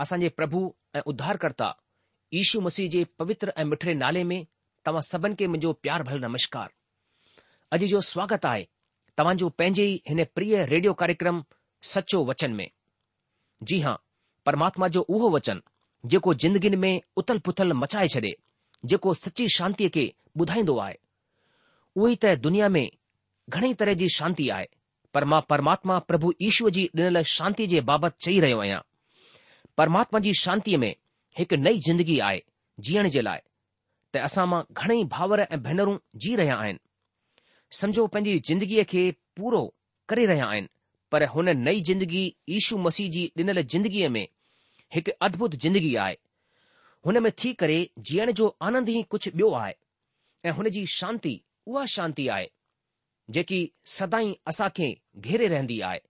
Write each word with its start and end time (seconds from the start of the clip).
असांजे 0.00 0.28
प्रभु 0.36 0.60
ऐं 0.96 1.00
उद्धारकर्ता 1.10 1.70
ईशू 2.40 2.60
मसीह 2.66 2.88
जे 2.90 3.02
पवित्र 3.18 3.50
ऐं 3.60 3.64
मिठड़े 3.70 3.94
नाले 4.02 4.22
में 4.30 4.40
तव्हां 4.86 5.02
सभिनि 5.08 5.34
खे 5.38 5.46
मुंहिंजो 5.46 5.72
प्यार 5.86 6.02
भल 6.10 6.22
नमस्कार 6.24 6.68
अॼु 7.76 7.86
जो 7.90 8.00
स्वागत 8.06 8.46
आहे 8.52 8.64
तव्हां 9.18 9.36
जो 9.42 9.48
पंहिंजे 9.58 9.84
ई 9.90 10.00
हिन 10.08 10.24
प्रिय 10.38 10.64
रेडियो 10.72 10.92
कार्यक्रम 11.04 11.42
सचो 11.90 12.22
वचन 12.32 12.54
में 12.60 12.66
जी 13.72 13.80
हां 13.86 13.94
परमात्मा 14.46 14.88
जो 14.96 15.02
उहो 15.16 15.28
वचन 15.36 15.60
जेको 16.14 16.34
जिंदगी 16.48 16.74
में 16.86 16.92
उथल 17.24 17.38
पुथल 17.48 17.76
मचाए 17.84 18.08
छॾे 18.16 18.32
जेको 18.92 19.14
सची 19.24 19.48
शांतीअ 19.60 19.94
खे 19.98 20.06
ॿुधाईंदो 20.40 20.78
आहे 20.88 20.98
उहो 21.96 22.14
ई 22.16 22.22
त 22.24 22.34
दुनिया 22.48 22.68
में 22.78 22.86
घणे 22.86 23.72
तरह 23.82 24.00
जी 24.04 24.08
शांती 24.20 24.48
आहे 24.58 24.72
पर 25.14 25.24
मां 25.34 25.42
परमात्मा 25.52 25.98
प्रभु 26.12 26.32
ईशूअ 26.50 26.74
जी 26.78 26.88
ॾिनल 26.98 27.22
शांती 27.38 27.72
जे 27.74 27.88
बाबति 27.92 28.18
चई 28.28 28.40
रहियो 28.46 28.60
आहियां 28.66 28.82
परमात्मा 29.80 30.18
जी 30.24 30.32
शांतीअ 30.38 30.78
में 30.78 30.94
हिकु 31.38 31.56
नई 31.56 31.78
जिंदगी 31.84 32.18
आहे 32.24 32.40
जीअण 32.86 33.06
जे 33.12 33.20
लाइ 33.24 33.38
त 34.12 34.16
असां 34.26 34.44
मां 34.48 34.60
घणेई 34.80 35.02
भाउर 35.14 35.40
ऐं 35.44 35.58
भेनरूं 35.66 35.96
जी 36.24 36.34
रहिया 36.40 36.56
आहिनि 36.64 36.78
समझो 37.78 38.04
पंहिंजी 38.16 38.38
जिंदगीअ 38.48 38.84
खे 38.90 39.04
पूरो 39.38 39.60
करे 40.10 40.26
रहिया 40.30 40.46
आहिनि 40.54 40.68
पर 41.12 41.22
हुन 41.34 41.48
नई 41.68 41.80
जिंदगी 41.90 42.22
ईशू 42.56 42.76
मसीह 42.88 43.08
जी 43.14 43.22
ॾिनल 43.38 43.62
जिंदगीअ 43.74 44.08
में 44.16 44.26
हिकु 44.94 45.16
अद्भुत 45.28 45.54
जिंदगी 45.64 45.94
आहे 46.04 46.16
हुन 47.06 47.18
में 47.26 47.30
थी 47.38 47.52
करे 47.64 47.78
जीअण 48.10 48.32
जो 48.40 48.52
आनंद 48.68 48.88
ई 48.96 49.02
कुझु 49.14 49.30
ॿियो 49.34 49.50
आहे 49.62 49.72
ऐं 50.48 50.52
हुन 50.60 50.68
जी 50.76 50.84
शांती 50.98 51.34
उहा 51.70 51.84
शांती 51.96 52.28
आहे 52.36 52.46
जेकी 53.38 53.62
सदाई 53.98 54.30
असां 54.54 54.68
खे 54.80 54.92
घेरे 55.28 55.48
रहंदी 55.56 55.80
आहे 55.94 56.00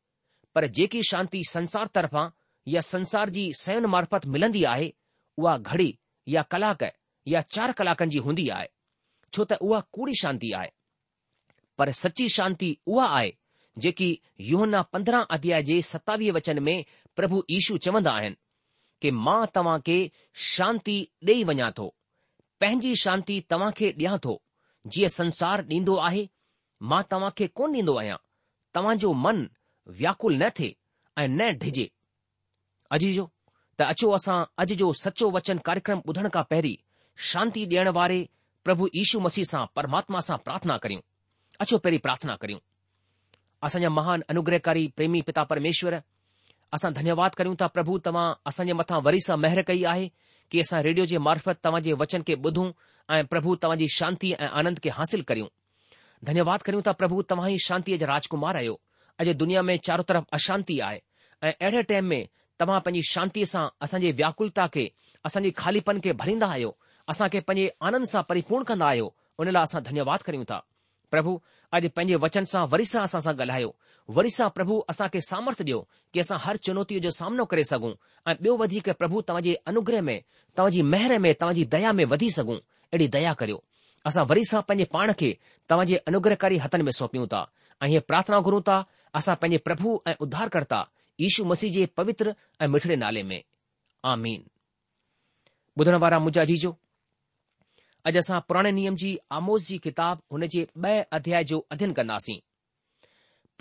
पर 0.55 0.67
जेकी 0.81 1.03
शांती 1.13 1.45
संसार 1.55 1.95
तरफ़ां 1.99 2.29
संसार 2.69 3.31
जी 3.35 3.53
सयन 3.59 3.87
मार्फत 3.93 4.25
मिलंदी 4.33 4.63
आहे 4.71 4.93
उहा 5.39 5.57
घड़ी 5.59 5.97
या 6.29 6.43
कलाक 6.53 6.83
या 7.29 7.41
चारि 7.55 7.73
कलाकनि 7.79 8.11
जी 8.11 8.19
हूंदी 8.25 8.49
आहे 8.57 8.69
छो 9.35 9.45
त 9.45 9.53
उहा 9.69 9.81
कूड़ी 9.97 10.15
शांती 10.21 10.51
आहे 10.59 10.71
पर 11.79 11.91
सची 12.01 12.29
शांती 12.35 12.77
उहा 12.87 13.07
आहे 13.17 13.33
जेकी 13.85 14.09
युहना 14.51 14.83
पंद्रहं 14.93 15.25
अध्याय 15.37 15.63
जे 15.63 15.81
सतावीह 15.91 16.33
वचन 16.35 16.59
में 16.63 16.85
प्रभु 17.17 17.43
ईशू 17.59 17.77
चवंदा 17.87 18.11
आहिनि 18.21 18.37
कि 19.03 19.11
मां 19.25 19.45
तव्हां 19.55 19.79
खे 19.87 19.99
शांती 20.55 20.99
ॾेई 21.27 21.45
वञा 21.51 21.71
थो 21.79 21.89
पंहिंजी 22.61 22.95
शांती 23.05 23.41
तव्हां 23.51 23.71
खे 23.77 23.91
ॾियां 23.97 24.17
थो 24.25 24.39
जीअं 24.93 25.09
संसार 25.19 25.63
ॾींदो 25.71 25.97
आहे 26.09 26.27
मां 26.91 27.03
तव्हां 27.11 27.31
खे 27.39 27.47
कोन 27.61 27.75
ॾींदो 27.77 27.95
आहियां 28.01 28.17
तव्हां 28.75 28.97
जो 29.05 29.13
मन 29.25 29.47
व्याकुल 30.01 30.37
न 30.43 30.49
थिए 30.59 30.75
ऐं 31.23 31.29
न 31.29 31.51
डिॼे 31.65 31.89
अॼु 32.95 33.13
जो 33.15 33.29
त 33.79 33.83
अचो 33.93 34.11
असां 34.15 34.39
अॼु 34.63 34.75
जो 34.83 34.93
सचो 35.05 35.27
वचन 35.37 35.59
कार्यक्रम 35.67 35.99
ॿुधण 36.09 36.27
खां 36.35 36.43
पहिरीं 36.51 36.77
शांती 37.31 37.65
ॾियण 37.73 37.89
वारे 37.99 38.19
प्रभु 38.65 38.87
ईशू 39.03 39.21
मसीह 39.27 39.45
सां 39.51 39.65
परमात्मा 39.77 40.21
सां 40.29 40.37
प्रार्थना 40.47 40.77
करियूं 40.85 41.01
अचो 41.63 41.79
पहिरीं 41.85 41.99
प्रार्थना 42.07 42.35
करियूं 42.43 42.61
असांजा 43.67 43.89
महान 43.99 44.21
अनुग्रहकारी 44.35 44.87
प्रेमी 44.97 45.21
पिता 45.29 45.43
परमेश्वर 45.53 45.97
असां 46.79 46.93
धन्यवाद 46.99 47.35
करियूं 47.41 47.55
था 47.61 47.67
प्रभु 47.77 47.99
तव्हां 48.07 48.27
असांजे 48.53 48.73
मथां 48.81 49.01
वरी 49.07 49.21
सां 49.29 49.37
महिर 49.45 49.63
कई 49.71 49.83
आहे 49.93 50.09
कि 50.51 50.61
असां 50.61 50.83
रेडियो 50.89 51.05
जे 51.13 51.19
मार्फत 51.29 51.59
तव्हां 51.65 51.83
जे 51.87 51.93
वचन 52.03 52.23
खे 52.29 52.35
ॿुधूं 52.49 52.69
ऐं 53.15 53.25
प्रभु 53.35 53.55
तव्हां 53.63 53.79
जी 53.85 53.89
शांती 53.99 54.33
ऐं 54.41 54.49
आनंद 54.61 54.79
खे 54.85 54.91
हासिल 54.99 55.23
करियूं 55.31 55.49
धन्यवाद 56.31 56.63
करियूं 56.69 56.83
था 56.87 56.93
प्रभु 57.03 57.23
तव्हां 57.31 57.51
ई 57.53 57.59
शांतीअ 57.69 57.97
जा 58.03 58.07
राजकुमार 58.13 58.57
आहियो 58.63 58.79
अॼु 59.25 59.33
दुनिया 59.45 59.61
में 59.71 59.77
चारो 59.87 60.03
तरफ़ 60.11 60.25
अशांती 60.41 60.79
आहे 60.89 61.01
ऐं 61.49 61.53
अहिड़े 61.61 61.83
टाइम 61.93 62.05
में 62.15 62.23
तव्हां 62.61 62.81
पंहिंजी 62.87 63.03
शांतीअ 63.13 63.45
सां 63.51 63.65
असांजे 63.85 64.11
व्याकुलता 64.17 64.67
खे 64.73 64.87
असांजे 65.25 65.51
खालीपन 65.57 65.99
खे 66.05 66.13
भरींदा 66.21 66.47
आहियो 66.57 66.71
असांखे 67.11 67.41
पंहिंजे 67.49 67.69
आनंद 67.89 68.05
सां 68.07 68.23
परिपूर्ण 68.29 68.65
कंदा 68.71 68.87
आहियो 68.87 69.09
उन 69.41 69.49
लाइ 69.53 69.63
असां 69.63 69.83
धन्यवाद 69.83 70.21
करियूं 70.27 70.45
था 70.49 70.59
प्रभु 71.11 71.37
अॼु 71.77 71.89
पंहिंजे 71.97 72.17
वचन 72.25 72.45
सां 72.51 72.65
वरी 72.73 72.85
सां 72.91 73.03
असां 73.05 73.21
सां 73.21 73.33
ॻाल्हायो 73.41 73.71
वरी 74.17 74.31
सां 74.37 74.49
प्रभु 74.59 74.75
असांखे 74.93 75.21
सामर्थ 75.29 75.63
ॾियो 75.63 75.81
कि 76.13 76.21
असां 76.21 76.39
हर 76.45 76.57
चुनौतीअ 76.67 77.01
जो 77.07 77.11
सामनो 77.19 77.45
करे 77.53 77.65
सघूं 77.71 77.93
ऐं 78.29 78.35
ॿियो 78.45 78.57
वधीक 78.63 78.91
प्रभु 79.01 79.21
तव्हांजे 79.29 79.55
अनुग्रह 79.73 80.01
में 80.11 80.19
तव्हांजी 80.59 80.83
महर 80.93 81.17
में 81.25 81.33
तव्हांजी 81.41 81.65
दया 81.75 81.93
में 81.99 82.05
वधी 82.13 82.31
सघूं 82.39 82.57
अहिड़ी 82.57 83.07
दया 83.19 83.33
करियो 83.41 83.59
असां 84.09 84.25
वरी 84.31 84.45
सां 84.51 84.61
पंहिंजे 84.69 84.85
पाण 84.97 85.13
खे 85.21 85.33
तव्हांजे 85.71 85.97
अनुग्रहकारी 86.13 86.57
हथनि 86.67 86.83
में 86.83 86.93
सौंपियूं 87.01 87.27
था 87.35 87.43
ऐं 87.83 87.89
हीअ 87.95 88.01
प्रार्थना 88.11 88.39
घुरूं 88.49 88.61
था 88.69 88.79
असां 89.21 89.35
पंहिंजे 89.43 89.59
प्रभु 89.69 89.99
ऐं 90.11 90.15
उद्धारकर्ता 90.27 90.81
यशू 91.21 91.45
मसीह 91.51 91.71
जे 91.73 91.85
पवित्र 92.01 92.35
ऐं 92.61 92.67
मिठड़े 92.75 92.97
नाले 93.05 93.23
में 93.31 93.41
आमीन 94.13 94.45
ॿुधण 95.81 95.97
वारा 96.05 96.19
मुजा 96.27 96.45
जीजो 96.51 96.71
अॼु 98.11 98.19
असां 98.21 98.39
पुराणे 98.51 98.71
नियम 98.79 98.97
जी 99.03 99.11
आमोस 99.39 99.67
जी 99.69 99.79
किताब 99.87 100.23
हुन 100.33 100.47
जे 100.55 100.63
ॿ 100.85 101.05
अध्याय 101.19 101.45
जो 101.51 101.59
अध्यन 101.77 101.93
कंदासीं 101.99 102.39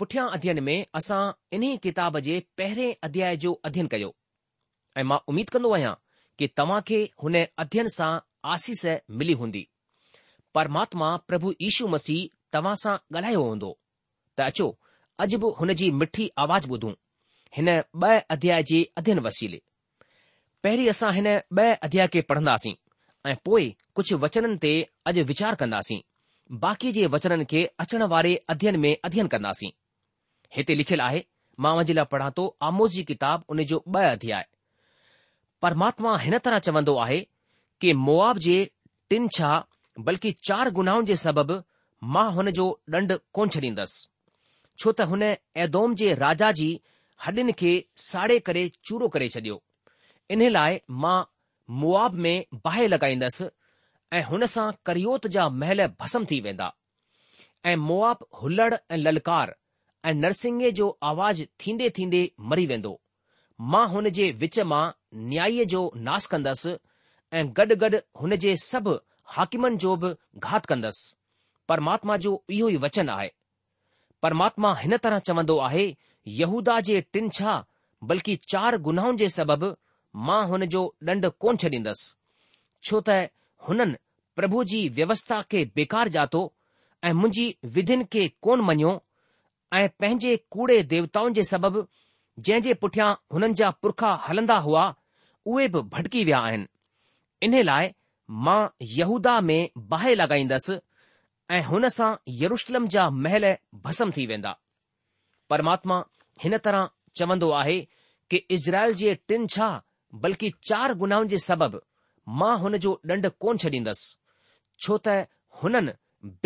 पुठियां 0.02 0.24
अध्यन 0.38 0.62
में 0.68 0.78
असां 1.00 1.20
इन्हीअ 1.58 1.76
किताब 1.86 2.18
जे 2.28 2.38
पहिरें 2.58 2.96
अध्याय 3.08 3.36
जो 3.44 3.52
अध्ययन 3.70 3.86
कयो 3.94 4.10
ऐं 5.00 5.04
मां 5.10 5.18
उमीद 5.32 5.50
कंदो 5.56 5.72
आहियां 5.78 5.94
कि 6.38 6.48
तव्हां 6.60 6.80
खे 6.92 7.02
हुन 7.24 7.36
अध्यन 7.64 7.88
सां 7.98 8.10
आसीस 8.54 8.84
मिली 9.22 9.32
हूंदी 9.42 9.66
परमात्मा 10.58 11.10
प्रभु 11.30 11.52
यीशू 11.64 11.88
मसीह 11.96 12.26
तव्हां 12.58 12.74
सां 12.86 12.96
ॻाल्हायो 13.16 13.42
हूंदो 13.50 13.72
त 14.36 14.50
अचो 14.50 14.68
अॼु 15.26 15.38
बि 15.46 15.54
हुन 15.60 15.74
जी 15.82 15.90
मिठी 16.04 16.30
आवाज़ 16.46 16.68
ॿुधूं 16.76 16.92
हिन 17.56 17.68
ॿ 17.70 18.18
अध्याय 18.30 18.62
जे 18.62 18.78
अध्ययन 18.98 19.18
वसीले 19.26 19.60
पहिरीं 20.62 20.88
असां 20.90 21.12
हिन 21.14 21.26
ॿ 21.60 21.70
अध्याय 21.86 22.06
खे 22.12 22.20
पढ़ंदासीं 22.28 22.72
ऐं 23.30 23.34
पोइ 23.44 23.64
कुझु 23.98 24.16
वचननि 24.24 24.56
ते 24.64 24.72
अॼु 25.10 25.22
वीचार 25.30 25.54
कंदासीं 25.62 26.00
बाक़ी 26.64 26.92
जे 26.98 27.06
वचननि 27.14 27.44
खे 27.52 27.62
अचण 27.84 28.02
वारे 28.12 28.34
अध्ययन 28.54 28.76
में 28.84 28.92
अध्ययन 29.08 29.26
कंदासीं 29.32 29.70
हिते 30.56 30.74
लिखियलु 30.80 31.02
आहे 31.06 31.22
मां 31.64 31.72
उनजे 31.80 31.94
लाइ 31.98 32.06
पढ़ां 32.12 32.30
थो 32.36 32.44
आमोज़ 32.68 32.92
जी 32.98 33.04
किताब 33.10 33.42
उन 33.54 33.64
जो 33.72 33.82
ब॒ 33.96 34.04
अध्याय 34.12 34.46
परमात्मा 35.62 36.16
हिन 36.26 36.38
तरह 36.46 36.58
चवंदो 36.68 36.96
आहे 37.06 37.18
कि 37.80 37.92
मुआब 38.06 38.38
जे 38.46 38.56
टिन 39.10 39.28
छा 39.38 39.50
बल्कि 40.10 40.32
चार 40.50 40.70
गुनाहनि 40.78 41.06
जे 41.10 41.16
सबबि 41.26 41.58
मां 42.18 42.26
हुन 42.38 42.50
जो 42.60 42.68
ॾंढ 42.94 43.12
कोन 43.38 43.48
छॾींदसि 43.58 44.08
छो 44.82 44.92
त 44.92 45.08
हुन 45.14 45.22
ऐदोम 45.66 45.94
जे 46.04 46.14
राजा 46.24 46.52
जी 46.62 46.70
हॾियुनि 47.24 47.52
खे 47.52 47.70
साड़े 48.02 48.38
करे 48.48 48.60
चूरो 48.88 49.08
करे 49.14 49.28
छॾियो 49.32 49.60
इन 50.34 50.42
लाइ 50.50 50.80
मां 51.04 51.18
मुआब 51.80 52.14
में 52.26 52.44
बाहि 52.64 52.86
लॻाईंदसि 52.92 53.48
ऐं 54.18 54.22
हुन 54.28 54.44
सां 54.52 54.70
करियोत 54.86 55.26
जा 55.36 55.48
महल 55.62 55.86
भस्म 56.00 56.24
थी 56.30 56.40
वेंदा 56.46 56.72
ऐं 57.72 57.76
मुआब 57.88 58.24
हु 58.42 58.50
ऐं 58.68 58.96
ललकार 58.96 59.54
ऐं 60.10 60.14
नरसिंह 60.22 60.68
जो 60.80 60.88
आवाज़ 61.12 61.42
थींदे 61.66 61.90
थींदे 61.98 62.22
मरी 62.52 62.66
वेंदो 62.66 63.00
मां 63.72 63.86
हुन 63.94 64.08
जे 64.18 64.30
विच 64.44 64.58
मां 64.72 64.82
न्याय 65.32 65.64
जो 65.74 65.82
नास 66.08 66.26
कंदसि 66.34 66.76
ऐं 67.40 67.44
गॾु 67.58 67.76
गॾु 67.82 67.96
हुन 68.20 68.36
जे 68.46 68.56
सभु 68.64 68.94
हाकिमनि 69.36 69.76
जो 69.84 69.96
बि 70.04 70.14
घात 70.50 70.66
कंदसि 70.72 71.14
परमात्मा 71.72 72.16
जो 72.26 72.32
इहो 72.58 72.68
ई 72.68 72.76
वचन 72.86 73.08
आहे 73.16 73.30
परमात्मा 74.22 74.74
हिन 74.80 74.96
तरह 75.04 75.18
चवंदो 75.28 75.56
आहे 75.66 75.86
यहूदा 76.38 76.74
जे 76.88 77.00
टिन 77.14 77.28
छा 77.36 77.52
बल्कि 78.10 78.34
चार 78.52 78.76
गुनाहनि 78.88 79.16
जे 79.22 79.28
सबबि 79.38 79.70
मां 80.28 80.42
हुन 80.50 80.64
जो 80.74 80.82
ॾंड 81.08 81.28
कोन 81.44 81.56
छॾींदसि 81.62 82.88
छो 82.88 83.00
त 83.08 83.18
हुननि 83.68 83.96
प्रभु 84.40 84.64
जी 84.72 84.80
व्यवस्था 84.98 85.38
खे 85.54 85.62
बेकार 85.78 86.08
जातो 86.16 86.42
ऐं 87.08 87.12
मुंहिंजी 87.20 87.46
विधिन 87.78 88.04
खे 88.14 88.24
कोन 88.46 88.60
मञियो 88.68 88.92
ऐं 89.78 89.88
पंहिंजे 90.04 90.34
कूड़े 90.56 90.78
देवताउनि 90.92 91.34
जे 91.40 91.44
सबबि 91.50 91.84
जंहिं 92.48 92.62
जे 92.68 92.74
पुठियां 92.84 93.10
हुननि 93.36 93.58
जा 93.62 93.70
पुरखा 93.84 94.10
हलंदा 94.28 94.56
हुआ 94.68 94.84
उहे 95.54 95.68
बि 95.76 95.82
भटकी 95.96 96.24
विया 96.30 96.38
आहिनि 96.50 96.68
इन 97.48 97.60
लाइ 97.70 97.92
मां 98.46 98.60
यहूदा 99.00 99.36
में 99.50 99.70
बाहि 99.94 100.14
लॻाईंदसि 100.22 100.78
ऐं 101.58 101.62
हुन 101.70 101.88
सां 101.98 102.10
यरुशलम 102.44 102.88
जा 102.96 103.08
महल 103.26 103.46
भस्म 103.86 104.10
थी 104.16 104.26
वेंदा 104.32 104.52
परमात्मा 105.50 106.02
हिन 106.42 106.56
तरह 106.64 106.88
चवंदो 107.16 107.50
आहे 107.60 107.78
कि 108.30 108.36
इज़राइल 108.56 108.94
जे 109.02 109.14
टिन 109.28 109.46
छा 109.54 109.68
बल्कि 110.24 110.50
चार 110.68 110.94
गुनाहनि 111.02 111.28
जे 111.32 111.38
सबबि 111.48 111.84
मां 112.40 112.56
हुन 112.64 112.76
जो 112.84 112.92
ॾंड 113.10 113.26
कोन 113.44 113.56
छॾींदसि 113.64 114.14
छो 114.84 114.98
त 115.06 115.26
हुननि 115.62 115.92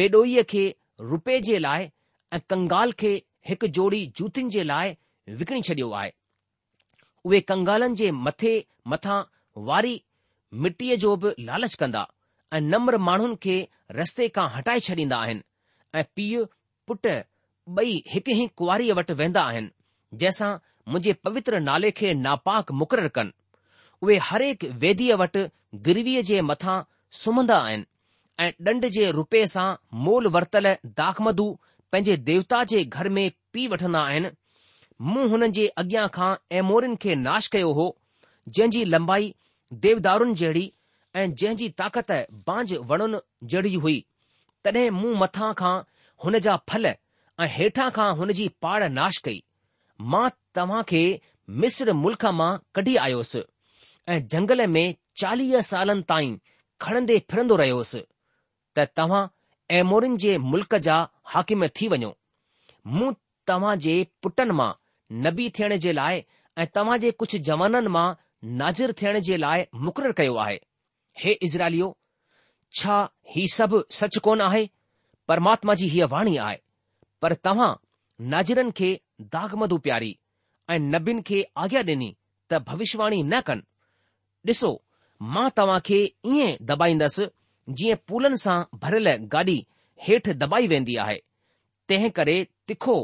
बेडोईअ 0.00 0.42
खे 0.52 0.64
रुपए 1.12 1.38
जे 1.48 1.58
लाइ 1.64 1.88
ऐं 2.36 2.40
कंगाल 2.54 2.92
खे 3.02 3.12
हिकु 3.48 3.66
जोड़ी 3.78 4.00
जूतियुनि 4.20 4.50
जे 4.56 4.62
लाइ 4.72 4.96
विकणी 5.42 5.62
छडि॒यो 5.68 5.90
आहे 6.00 6.10
उहे 7.28 7.40
कंगालनि 7.52 7.96
जे 8.02 8.10
मथे 8.28 8.54
मथां 8.94 9.18
वारी 9.70 9.94
मिटीअ 10.64 10.96
जो 11.04 11.14
बि 11.24 11.34
लालच 11.50 11.74
कंदा 11.82 12.04
ऐं 12.56 12.60
नम्र 12.72 12.98
माण्हुनि 13.10 13.36
खे 13.46 13.56
रस्ते 14.00 14.28
खां 14.38 14.48
हटाए 14.56 14.80
छॾींदा 14.88 15.18
आहिनि 15.26 15.98
ऐं 15.98 16.04
पीउ 16.16 16.44
पुट 16.88 17.06
ॿई 17.78 17.92
हिकु 18.12 18.30
ई 18.30 18.46
कुंवारी 18.60 18.90
वटि 18.98 19.12
वेंदा 19.20 19.42
आहिनि 19.50 19.68
जंहिंसां 20.22 20.48
मुंहिंजे 20.92 21.12
पवित्र 21.26 21.60
नाले 21.68 21.90
खे 22.00 22.12
नापाक 22.24 22.70
मुक़ररु 22.80 23.08
कनि 23.18 23.32
उहे 24.02 24.16
हरेक 24.28 24.64
वेदीअ 24.84 25.16
वटि 25.22 25.44
गिरवीअ 25.86 26.22
जे 26.30 26.40
मथां 26.50 26.76
सुम्हंदा 27.20 27.56
आहिनि 27.68 27.86
ऐं 28.46 28.50
ॾंड 28.70 28.86
जे 28.96 29.10
रूपे 29.18 29.44
सां 29.52 29.66
मोल 30.08 30.26
वरतल 30.36 30.68
दाखमदू 31.00 31.46
पंहिंजे 31.92 32.16
देवता 32.30 32.62
जे 32.74 32.84
घर 32.84 33.08
में 33.18 33.24
पी 33.52 33.66
वठंदा 33.76 34.00
आहिनि 34.12 34.30
मूं 35.12 35.28
हुननि 35.30 35.56
जे 35.60 35.66
अॻियां 35.84 36.06
खां 36.18 36.30
ऐमोरिन 36.60 36.96
खे 37.06 37.14
नाश 37.28 37.48
कयो 37.56 37.70
हो 37.80 37.86
जंहिं 38.58 38.70
जी 38.76 38.84
लंबाई 38.96 39.34
देवदारुनि 39.86 40.34
जहिड़ी 40.44 40.66
ऐं 41.16 41.24
जहिंजी 41.44 41.68
ताकत 41.82 42.12
बांझ 42.52 42.66
वणुनि 42.92 43.22
जहिड़ी 43.54 43.74
हुई 43.86 43.98
तॾहिं 44.68 44.84
मूं 45.00 45.14
मथां 45.24 45.50
खां 45.62 45.72
हुन 46.26 46.38
जा 46.48 46.56
फल 46.72 46.94
ऐं 47.42 47.46
हेठां 47.56 47.88
खां 47.96 48.08
हुन 48.16 48.32
जी 48.38 48.48
पाड़ 48.64 48.88
नाश 48.96 49.16
कई 49.24 49.42
मां 50.14 50.28
तव्हां 50.54 50.82
खे 50.90 51.00
मिस्र 51.62 51.92
मुल्क़ 52.02 52.26
मां 52.40 52.50
कढी 52.76 52.94
आयोसि 53.06 53.42
ऐं 54.16 54.26
जंगल 54.34 54.66
में 54.76 54.84
चालीह 55.22 55.60
सालनि 55.70 56.02
ताईं 56.12 56.36
खणंदे 56.86 57.16
फिरंदो 57.30 57.56
रहियोसि 57.62 58.02
त 58.76 58.86
तव्हां 59.00 59.24
एमोरिन 59.80 60.16
जे 60.26 60.36
मुल्क़ 60.52 60.76
जा 60.86 60.96
हाकिम 61.34 61.66
थी 61.80 61.88
वञो 61.94 62.12
मूं 62.98 63.10
तव्हां 63.52 63.74
जे 63.86 63.96
पुटनि 64.26 64.56
मां 64.62 64.70
नबी 65.26 65.48
थियण 65.58 65.76
जे 65.86 65.92
लाइ 66.00 66.22
ऐं 66.58 66.66
तव्हां 66.78 66.98
जे 67.06 67.10
कुझु 67.22 67.38
जवाननि 67.50 67.94
मां 67.96 68.06
नाज़िर 68.62 68.92
थियण 69.02 69.20
जे 69.30 69.36
लाइ 69.46 69.64
मुक़ररु 69.88 70.16
कयो 70.22 70.34
आहे 70.46 70.58
हे 71.24 71.32
इज़राइलियो 71.48 71.90
छा 72.80 72.98
हीउ 73.34 73.46
सभु 73.58 73.82
सच 74.02 74.18
कोन 74.28 74.40
आहे 74.50 74.66
परमात्मा 75.34 75.74
जी 75.82 75.88
हीअ 75.96 76.08
वाणी 76.14 76.36
आहे 76.46 76.62
पर 77.24 77.32
तव्हां 77.46 77.72
नाजिरनि 78.32 78.72
खे 78.78 78.88
दागमद 79.34 79.72
प्यारी 79.84 80.10
ऐं 80.72 80.78
नबीन 80.94 81.18
खे 81.28 81.38
आज्ञा 81.62 81.80
ॾिनी 81.90 82.08
त 82.50 82.58
भविष्यवाणी 82.70 83.18
न 83.30 83.34
कनि 83.46 83.62
ॾिसो 84.48 84.70
मां 85.34 85.46
तव्हां 85.56 85.78
खे 85.86 86.00
ईअं 86.32 86.50
दॿाईंदसि 86.70 87.24
जीअं 87.80 87.98
पुलनि 88.08 88.36
सां 88.44 88.56
भरियल 88.82 89.08
गाॾी 89.34 89.56
हेठि 90.08 90.32
दॿाई 90.42 90.64
वेंदी 90.72 90.96
आहे 91.04 91.16
तंहिं 91.88 92.10
करे 92.18 92.36
तिखो 92.68 92.96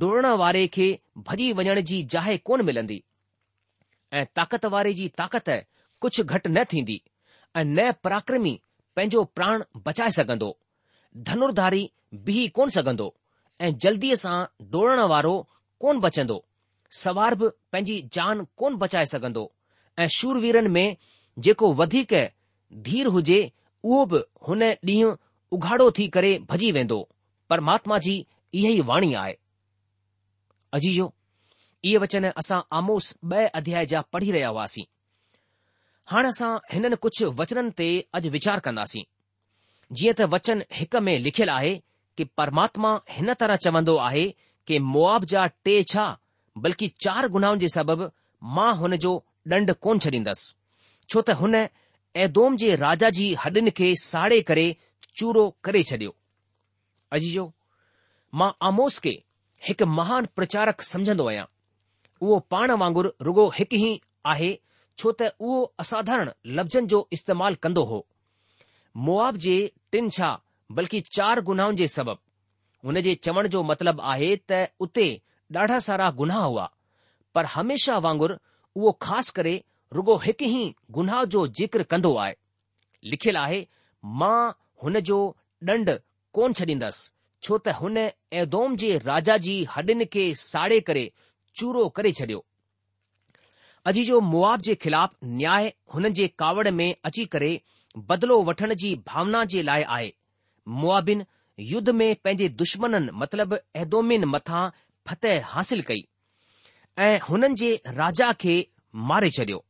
डोड़ण 0.00 0.26
वारे 0.42 0.66
खे 0.74 0.88
भॼी 1.28 1.46
वञण 1.60 1.80
जी 1.90 2.02
जाइ 2.16 2.36
कोन 2.48 2.60
मिलंदी 2.68 2.98
ऐं 4.18 4.24
ताक़त 4.38 4.64
वारे 4.74 4.92
जी 4.98 5.06
ताक़त 5.22 5.48
कुझु 6.02 6.22
घटि 6.34 6.48
न 6.58 6.64
थींदी 6.72 6.98
ऐं 7.58 7.64
न 7.74 7.90
पराक्रमी 8.04 8.52
पंहिंजो 8.96 9.24
प्राण 9.36 9.64
बचाए 9.88 10.10
सघंदो 10.18 10.50
धनुर्धारी 11.30 11.82
बीह 12.26 12.42
कोन 12.60 12.74
सघंदो 12.76 13.08
ऐं 13.66 13.72
जल्दीअ 13.84 14.14
सां 14.18 14.36
डोड़ण 14.74 15.00
वारो 15.12 15.30
कोन 15.84 16.00
बचंदो 16.00 16.36
सवार 16.98 17.34
बि 17.40 17.48
पंहिंजी 17.72 17.96
जान 18.16 18.44
कोन 18.58 18.76
बचाए 18.82 19.04
सघंदो 19.12 19.44
ऐं 20.02 20.06
शूरवीरनि 20.16 20.68
में 20.76 20.96
जेको 21.46 21.72
वधीक 21.80 22.14
धीर 22.88 23.06
हुजे 23.16 23.40
उहो 23.84 24.04
बि 24.12 24.20
हुन 24.48 24.62
ॾींहुं 24.92 25.14
उघाड़ो 25.56 25.90
थी 25.98 26.06
करे 26.16 26.32
भॼी 26.52 26.70
वेंदो 26.78 27.00
परमात्मा 27.50 27.98
जी 28.06 28.14
इहा 28.54 28.70
ई 28.70 28.80
वाणी 28.90 29.12
आहे 29.22 29.34
अजीजो 30.78 31.12
इहे 31.84 31.96
वचन 32.04 32.24
असां 32.42 32.60
आमोस 32.78 33.14
ॿ 33.32 33.48
अध्याय 33.60 33.86
जा 33.94 34.00
पढ़ी 34.12 34.30
रहिया 34.32 34.48
हुआसीं 34.54 34.84
हाणे 36.12 36.28
असां 36.34 36.52
हिननि 36.72 36.96
कुझु 37.04 37.30
वचननि 37.40 37.72
ते 37.78 37.88
अॼु 38.18 38.30
वीचार 38.36 38.60
कंदासीं 38.66 39.04
जीअं 39.96 40.14
त 40.20 40.30
वचन 40.34 40.62
हिक 40.78 40.96
में 41.08 41.14
लिखियलु 41.26 41.52
आहे 41.60 41.74
कि 42.18 42.24
परमात्मा 42.36 42.88
हिन 43.10 43.32
तरह 43.40 43.56
चवंदो 43.64 43.96
आहे 44.04 44.24
कि 44.66 44.78
मुआब 44.92 45.24
जा 45.32 45.46
टे 45.64 45.74
छा 45.90 46.06
बल्कि 46.62 46.86
चार 47.04 47.26
गुनाहनि 47.34 47.60
जे 47.64 47.68
सबबि 47.78 48.06
मां 48.58 48.72
हुन 48.82 48.96
जो 49.06 49.12
ॾंड 49.52 49.70
कोन 49.84 49.98
छॾींदसि 50.04 50.54
छो 51.10 51.20
त 51.20 51.34
हुन 51.42 51.54
ऐदोम 52.24 52.56
जे 52.62 52.74
राजा 52.80 53.10
जी 53.18 53.26
हॾियुनि 53.42 53.70
खे 53.78 53.86
साड़े 54.00 54.40
करे 54.48 54.64
चूरो 55.18 55.44
करे 55.66 55.82
छडि॒यो 55.90 56.12
अजीजो 57.18 57.44
मां 58.42 58.50
आमोस 58.70 58.98
खे 59.06 59.14
हिकु 59.68 59.86
महान 60.00 60.28
प्रचारक 60.40 60.82
समझंदो 60.90 61.28
आहियां 61.30 61.46
उहो 62.20 62.38
पाण 62.54 62.74
वांगुरु 62.82 63.12
रुगो 63.30 63.46
हिकु 63.60 63.76
ई 63.76 63.94
आहे 64.34 64.50
छो 64.98 65.14
त 65.22 65.30
उहो 65.46 65.62
असाधारण 65.86 66.32
लफ़्ज़नि 66.58 66.86
जो 66.94 67.00
इस्तेमालु 67.20 67.62
कंदो 67.68 67.84
हो 67.94 68.04
मुआब 69.08 69.36
जे 69.46 69.56
टिन 69.94 70.10
छा 70.18 70.34
बल्कि 70.76 71.00
चार 71.16 71.40
गुनाहनि 71.48 71.76
जे 71.76 71.86
सबबु 71.88 72.86
हुन 72.86 73.00
जे 73.04 73.14
चवण 73.24 73.46
जो 73.52 73.62
मतिलबु 73.72 74.02
आहे 74.14 74.34
त 74.50 74.66
उते 74.86 75.08
ॾाढा 75.56 75.78
सारा 75.84 76.08
गुनाह 76.18 76.40
हुआ 76.44 76.64
पर 77.34 77.44
हमेशा 77.54 77.94
वांगुर 78.06 78.32
उहो 78.76 78.90
ख़ासि 79.04 79.32
करे 79.36 79.54
रुगो 79.98 80.16
हिकु 80.24 80.44
ई 80.56 80.64
गुनाह 80.96 81.22
जो 81.34 81.46
ज़िक्र 81.60 81.82
कंदो 81.92 82.10
आहे 82.24 82.34
लिखियलु 83.12 83.38
आहे 83.42 83.60
मां 84.20 84.52
हुन 84.82 85.00
जो 85.10 85.18
डंड 85.70 85.90
कोन्ह 86.38 86.54
छॾींदुसि 86.58 87.08
छो 87.46 87.58
त 87.58 87.74
हुन 87.80 87.96
ऐदोदोम 88.02 88.76
जे 88.82 88.90
राजा 89.06 89.36
जी 89.46 89.56
हॾिन 89.76 90.04
खे 90.16 90.26
साड़े 90.42 90.80
करे 90.90 91.06
चूरो 91.56 91.88
करे 92.00 92.12
छडि॒यो 92.20 92.44
अजी 93.92 94.04
जो 94.12 94.20
मुआव 94.34 94.60
जे 94.68 94.74
ख़िलाफ़ु 94.84 95.32
न्याय 95.40 95.72
हुननि 95.94 96.10
जे 96.20 96.28
कावड़ 96.44 96.70
में 96.82 96.88
अची 97.10 97.24
करे 97.36 97.52
बदिलो 98.12 98.42
वठण 98.50 98.74
जी 98.84 98.94
भावना 99.12 99.44
जे 99.54 99.62
लाइ 99.72 99.82
आहे 99.98 100.12
मुआबिन 100.68 101.24
युद्ध 101.72 101.88
में 101.88 102.14
पंहिंजे 102.24 102.48
दुश्मननि 102.60 103.10
मतिलब 103.20 103.58
एदोमिन 103.76 104.24
मथां 104.34 104.68
फतह 105.06 105.46
हासिल 105.52 105.82
कई 105.82 106.04
ऐं 107.04 107.18
हुननि 107.28 107.54
जे 107.62 107.70
राजा 108.00 108.32
खे 108.42 108.54
मारे 109.10 109.30
छडि॒यो 109.36 109.62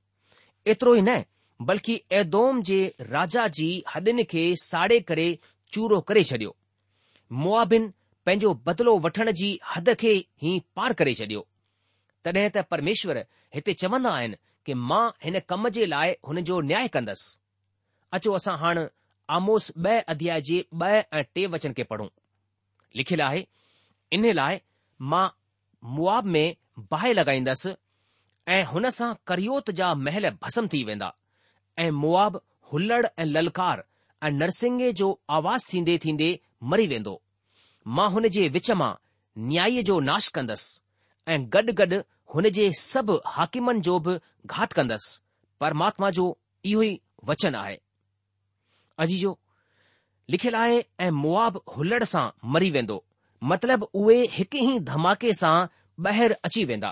एतिरो 0.73 0.95
ई 0.97 1.01
न 1.09 1.23
बल्कि 1.69 1.95
एदोम 2.21 2.63
जे 2.71 2.81
राजा 3.17 3.47
जी 3.59 3.69
हदिन 3.95 4.23
खे 4.33 4.43
साड़े 4.65 4.99
करे 5.13 5.29
चूरो 5.73 6.01
करे 6.11 6.25
छडि॒यो 6.33 6.55
मुआबिन 7.45 7.89
पंहिंजो 8.27 8.53
बदिलो 8.67 8.99
वठण 9.07 9.31
जी 9.43 9.49
हद 9.75 9.95
खे 10.05 10.13
ई 10.17 10.61
पार 10.77 10.93
करे 11.01 11.15
छडि॒यो 11.23 11.47
तॾहिं 12.25 12.51
त 12.51 12.67
परमेश्वर 12.75 13.25
हिते 13.55 13.73
चवंदा 13.85 14.11
आहिनि 14.21 14.37
कि 14.67 14.75
मां 14.93 15.03
हिन 15.25 15.41
कम 15.49 15.69
जे 15.79 15.87
लाइ 15.97 16.15
हुन 16.29 16.41
जो 16.53 16.61
न्याय 16.73 16.89
कंदसि 16.99 17.29
अचो 18.19 18.33
असां 18.41 18.57
हाणे 18.65 18.85
आमोस 19.37 19.71
ॿ 19.87 19.97
अध्याय 20.09 20.41
जे 20.43 20.61
ॿ 20.75 21.05
ऐं 21.17 21.23
टे 21.35 21.45
वचन 21.55 21.73
खे 21.77 21.83
पढ़ूं 21.91 22.07
लिखियलु 22.97 23.23
आहे 23.25 23.43
इन 24.17 24.25
लाइ 24.35 24.59
मां 25.13 25.27
मुआब 25.97 26.25
में 26.35 26.57
बाहि 26.95 27.13
लॻाईंदसि 27.19 27.73
ऐं 28.55 28.63
हुन 28.73 28.89
सां 28.99 29.13
करियोत 29.27 29.71
जा 29.81 29.93
महल 30.05 30.29
भस्म 30.43 30.69
थी 30.75 30.83
वेंदा 30.91 31.13
ऐं 31.85 31.91
मुआब 32.03 32.41
हुल्लड़ 32.73 33.07
ऐं 33.07 33.25
ललकार 33.35 33.85
ऐं 34.25 34.31
नरसिंगे 34.41 34.93
जो 35.03 35.09
आवाज़ 35.41 35.67
थींदे 35.73 35.99
थींदे 36.05 36.29
मरी 36.73 36.87
वेंदो 36.95 37.21
मां 37.99 38.11
हुन 38.17 38.29
जे 38.39 38.49
विच 38.57 38.71
मां 38.83 38.93
न्याय 39.51 39.83
जो 39.93 39.99
नाश 40.11 40.29
कंदसि 40.39 41.33
ऐं 41.35 41.39
गॾु 41.59 41.75
गॾु 41.83 42.01
हुन 42.35 42.49
जे 42.61 42.73
सभु 42.85 43.21
हाकिमनि 43.37 43.81
जो 43.91 43.99
बि 44.09 44.19
घात 44.57 44.73
कंदसि 44.81 45.21
परमात्मा 45.61 46.11
जो 46.21 46.27
इहो 46.73 46.83
ई 46.89 46.99
वचन 47.33 47.55
आहे 47.65 47.79
अजीजो 49.05 49.31
लिखियलु 50.31 50.59
आहे 50.59 50.79
ऐं 51.07 51.11
मुआब 51.23 51.61
हुलण 51.77 52.05
सां 52.13 52.27
मरी 52.55 52.71
वेंदो 52.77 52.97
मतिलब 53.51 53.83
उहे 54.01 54.17
हिक 54.39 54.55
ई 54.63 54.79
धमाके 54.93 55.33
सां 55.41 55.57
ॿाहिरि 56.07 56.35
अची 56.49 56.65
वेंदा 56.71 56.91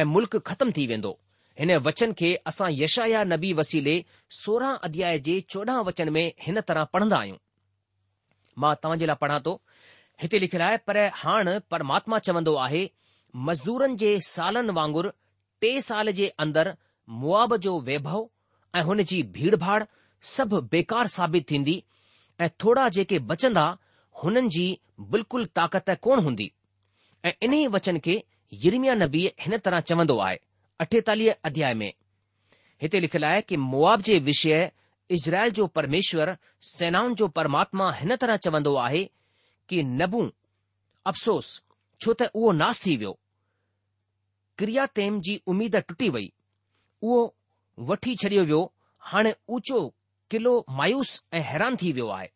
ऐं 0.00 0.04
मुल्क़ 0.14 0.36
ख़त्म 0.50 0.72
थी 0.78 0.86
वेंदो 0.92 1.12
हिन 1.60 1.74
वचन 1.88 2.12
खे 2.20 2.32
असां 2.52 2.70
यशाया 2.80 3.22
नबी 3.32 3.52
वसीले 3.60 3.96
सोरहं 4.40 4.76
अध्याय 4.88 5.18
जे 5.28 5.36
चोॾहं 5.54 5.84
वचन 5.90 6.08
में 6.18 6.26
हिन 6.46 6.60
तरह 6.72 6.84
पढ़ंदा 6.96 7.16
आहियूं 7.24 7.38
मां 8.64 8.74
तव्हां 8.82 8.98
जे 9.04 9.10
लाइ 9.12 9.20
पढ़ा 9.24 9.38
थो 9.48 9.54
हिते 10.24 10.38
लिखियलु 10.44 10.64
आहे 10.68 10.76
पर 10.90 10.98
हाणे 11.22 11.58
परमात्मा 11.74 12.18
चवंदो 12.30 12.54
आहे 12.66 12.82
मज़दूरनि 13.48 13.96
जे 14.04 14.10
सालनि 14.32 14.72
वांगुरु 14.80 15.14
टे 15.64 15.70
साल 15.90 16.10
जे 16.20 16.26
अंदरि 16.46 16.74
मुआब 17.24 17.56
जो 17.68 17.78
वैभव 17.90 18.26
ऐं 18.76 18.82
हुन 18.90 19.02
जी 19.12 19.22
भीड़ 19.38 19.56
भाड़ 19.66 19.82
सभु 20.28 20.60
बेकार 20.72 21.06
साबित 21.08 21.50
थींदी 21.50 21.82
ऐं 22.40 22.48
थोरा 22.64 22.88
जेके 22.96 23.18
बचंदा 23.30 23.64
हुननि 24.22 24.48
जी 24.54 24.66
बिल्कुलु 25.12 25.44
ताकत 25.58 25.90
कोन 26.02 26.18
हूंदी 26.24 26.50
ऐं 27.26 27.32
इन 27.42 27.54
ई 27.54 27.66
वचन 27.76 27.98
खे 28.06 28.22
यिरमिया 28.64 28.94
नबी 28.94 29.30
हिन 29.40 29.56
तरह 29.64 29.80
चवंदो 29.90 30.18
आहे 30.26 30.38
अठेतालीह 30.80 31.34
अध्याय 31.44 31.74
में 31.82 31.92
हिते 32.82 33.00
लिखियलु 33.00 33.26
आहे 33.26 33.40
कि 33.48 33.56
मुआब 33.56 34.00
जे 34.08 34.18
विषय 34.28 34.70
इज़राइल 35.16 35.52
जो 35.58 35.66
परमेश्वर 35.76 36.36
सेनाउनि 36.70 37.14
जो 37.20 37.28
परमात्मा 37.38 37.90
हिन 37.92 38.14
तरह 38.16 38.36
चवंदो 38.46 38.74
आहे 38.88 39.04
कि 39.68 39.82
नबू 40.00 40.24
अफ़सोस 41.06 41.50
छो 42.02 42.12
त 42.12 42.30
उहो 42.34 42.52
नास 42.52 42.84
थी 42.86 42.96
वियो 42.96 43.18
क्रिया 44.58 44.86
तेम 44.98 45.20
जी 45.26 45.40
उमीद 45.52 45.76
टुटी 45.88 46.08
वई 46.16 46.32
उहो 47.02 47.20
वठी 47.90 48.14
छॾियो 48.22 48.44
वियो 48.44 48.62
हाणे 49.10 49.34
ऊचो 49.56 49.80
किलो 50.30 50.50
मायूस 50.78 51.12
ऐं 51.34 51.40
हैरान 51.42 51.76
थी 51.76 51.90
वियो 51.92 52.08
आहे 52.16 52.28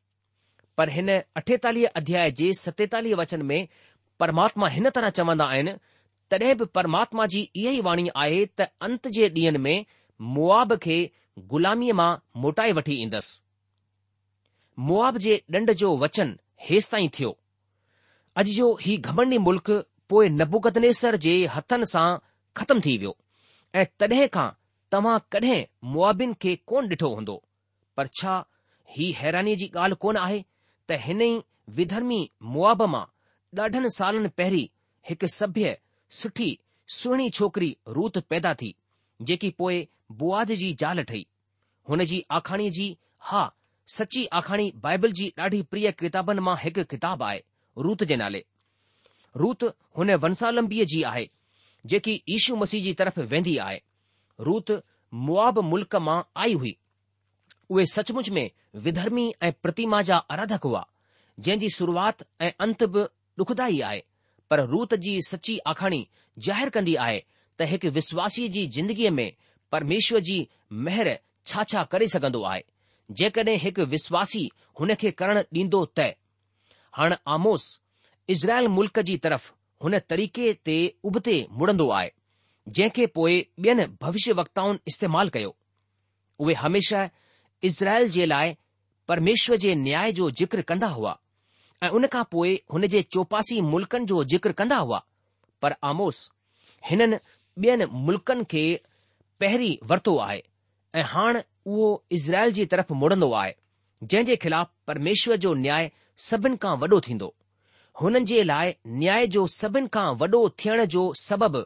पर 0.79 0.89
हिन 0.91 1.09
अठेतालीह 1.41 1.89
अध्याय 1.97 2.31
जे 2.41 2.53
सतेतालीह 2.61 3.15
वचन 3.21 3.43
में 3.51 3.69
परमात्मा 4.21 4.69
हिन 4.77 4.89
तरह 4.97 5.11
चवन्दा 5.19 5.45
आहिनि 5.55 5.73
तड॒हिं 6.31 6.55
बि 6.59 6.65
परमात्मा 6.79 7.27
जी 7.35 7.41
इहा 7.43 7.73
ई 7.73 7.81
वाणी 7.89 8.09
आहे 8.25 8.41
त 8.59 8.67
अंत 8.87 9.09
जे 9.17 9.29
ॾींहनि 9.37 9.59
में 9.67 9.85
मुआब 10.37 10.75
खे 10.87 10.97
ग़ुलामीअ 11.53 11.95
मां 12.01 12.11
मोटाए 12.45 12.73
वठी 12.79 12.97
ईंदसि 13.03 13.41
मुआब 14.89 15.19
जे 15.27 15.37
ॾंड 15.57 15.73
जो 15.83 15.97
वचन 16.05 16.35
हेसि 16.71 16.89
ताईं 16.93 17.09
थियो 17.19 17.33
अॼु 18.43 18.53
जो 18.59 18.69
ही 18.87 18.97
घम्डी 19.13 19.39
मुल्क़ 19.47 19.73
पोएं 20.13 20.29
नबुकदनेसर 20.41 21.17
जे 21.27 21.35
हथनि 21.57 21.91
सां 21.95 22.07
ख़तमु 22.61 22.87
थी 22.89 22.97
वियो 23.05 23.15
ऐं 23.81 23.87
तॾहिं 24.03 24.27
खां 24.39 24.49
तव्हां 24.97 25.19
कडहिं 25.37 25.65
मुआबिन 25.97 26.35
खे 26.47 26.57
कोन 26.73 26.91
ॾिठो 26.97 27.13
हूंदो 27.17 27.43
पर 27.97 28.07
छा 28.21 28.43
ही 28.97 29.11
हैरानी 29.19 29.55
जी 29.57 29.67
ॻाल्हि 29.77 29.97
कोन 30.01 30.17
आहे 30.17 30.41
त 30.91 30.97
हिन 31.07 31.23
ई 31.23 31.35
विधर्मी 31.79 32.21
मुआब 32.55 32.83
मां 32.95 33.05
ॾाढनि 33.63 33.91
सालनि 33.97 34.29
पहिरीं 34.39 34.67
हिकु 35.09 35.27
सभ्य 35.35 35.77
सुठी 36.21 36.49
सुहिणी 36.99 37.29
छोकिरी 37.39 37.71
रूत 37.99 38.19
पैदा 38.33 38.55
थी 38.63 38.75
जेकी 39.31 39.51
पोइ 39.63 39.79
बुआ 40.23 40.43
जी 40.51 40.73
ज़ाल 40.83 41.03
ठही 41.11 41.27
हुन 41.91 42.05
जी 42.11 42.19
आखाणीअ 42.39 42.71
जी 42.79 42.87
हा 43.31 43.43
सची 43.97 44.25
आखाणी 44.41 44.71
बाइबल 44.87 45.13
जी 45.21 45.31
ॾाढी 45.45 45.63
प्रिय 45.73 45.91
किताबनि 46.03 46.41
मां 46.49 46.57
हिकु 46.65 46.85
किताब 46.91 47.23
आहे 47.31 47.41
रूत 47.89 48.05
जे 48.13 48.17
नाले 48.25 48.43
रूत 49.43 49.65
हुन 49.99 50.15
वंसालंबीअ 50.27 50.85
जी 50.95 51.03
आहे 51.13 51.27
जेकी 51.93 52.21
ईशू 52.39 52.57
मसीह 52.65 52.83
जी 52.89 52.93
तरफ़ 53.03 53.21
वेंदी 53.35 53.57
आहे 53.69 53.81
रूत 54.51 54.73
मुआब 55.31 55.59
मुल्क़ 55.73 55.97
मां 56.09 56.21
आई 56.45 56.55
हुई 56.61 56.77
उहे 57.71 57.85
सचमुच 57.87 58.29
में 58.31 58.51
विधर्मी 58.85 59.33
ऐं 59.43 59.51
प्रतिमा 59.63 60.01
जा 60.09 60.17
आराधक 60.33 60.65
हुआ 60.65 60.85
जंहिं 61.39 61.59
जी 61.61 61.69
शुरूआति 61.77 62.25
ऐं 62.45 62.51
अंत 62.67 62.83
बि 62.95 63.05
डुखदा 63.39 63.65
आहे 63.87 64.03
पर 64.51 64.61
रूत 64.71 64.95
जी 65.05 65.19
सची 65.29 65.57
आखाणी 65.67 66.07
ज़ाहिरु 66.47 66.71
कंदी 66.75 66.95
आहे 67.05 67.19
त 67.61 67.69
हिकु 67.71 67.89
विश्वासीअ 67.99 68.49
जी 68.57 68.67
ज़िंदगीअ 68.77 69.11
में 69.19 69.33
परमेश्वर 69.73 70.21
जी 70.29 70.37
महर 70.87 71.15
छा 71.47 71.63
छा 71.73 71.83
करे 71.93 72.09
सघंदो 72.15 72.43
आहे 72.53 72.63
जेकॾहिं 73.21 73.57
हिकु 73.65 73.85
विश्वासी 73.95 74.49
हुन 74.81 74.95
खे 75.01 75.11
करणु 75.21 75.41
ॾींदो 75.61 75.85
त 75.99 76.09
हाणे 76.99 77.17
आमोस 77.37 77.65
इज़राइल 78.35 78.69
मुल्क 78.79 78.99
जी 79.09 79.17
तरफ़ 79.25 79.51
हुन 79.83 79.99
तरीक़े 80.11 80.53
ते 80.67 80.77
उबते 81.05 81.37
मुड़ंदो 81.59 81.89
आहे 81.99 82.11
जंहिंखे 82.69 83.07
पोइ 83.19 83.41
ॿियनि 83.65 83.87
भविष्य 84.03 84.33
वक्ताउनि 84.39 84.79
इस्तेमालु 84.93 85.31
कयो 85.33 85.55
उहे 86.41 86.55
हमेशा 86.61 87.09
इज़राइल 87.65 88.09
जे 88.15 88.25
लाइ 88.27 88.55
परमेश्वर 89.09 89.57
जे 89.63 89.75
न्याय 89.75 90.13
जो 90.17 90.31
जिक्र 90.41 90.63
कंदा 90.71 90.87
हुआ 90.95 91.17
ऐं 91.83 91.89
उन 91.99 92.07
खां 92.13 92.23
पोइ 92.33 92.51
हुन 92.73 92.87
जे 92.95 93.01
चौपासी 93.13 93.61
मुल्कनि 93.69 94.05
जो 94.11 94.23
जिक्र 94.33 94.53
कंदा 94.59 94.77
हुआ 94.87 95.03
पर 95.63 95.75
आमोस 95.91 96.19
हिननि 96.91 97.17
ॿियनि 97.63 97.85
मुल्क़नि 98.07 98.45
खे 98.51 98.63
पहिरीं 99.41 99.77
वरितो 99.91 100.17
आहे 100.27 100.43
ऐं 100.99 101.03
हाणे 101.13 101.43
उहो 101.73 101.87
इज़राइल 102.19 102.53
जी 102.59 102.65
तरफ़ 102.73 102.93
मुड़ंदो 103.03 103.31
आहे 103.41 103.55
जंहिं 104.03 104.25
जे 104.27 104.37
ख़िलाफ़ 104.45 104.69
परमेश्वर 104.87 105.37
जो 105.45 105.53
न्याय 105.65 105.91
सभिनि 106.29 106.57
खां 106.65 106.75
वॾो 106.85 107.01
थींदो 107.09 107.33
हुननि 108.01 108.25
जे 108.31 108.43
लाइ 108.51 108.75
न्याय 109.01 109.27
जो 109.37 109.47
सभिनि 109.57 109.89
खां 109.97 110.07
वॾो 110.25 110.41
थियण 110.61 110.85
जो 110.97 111.05
सबबु 111.27 111.63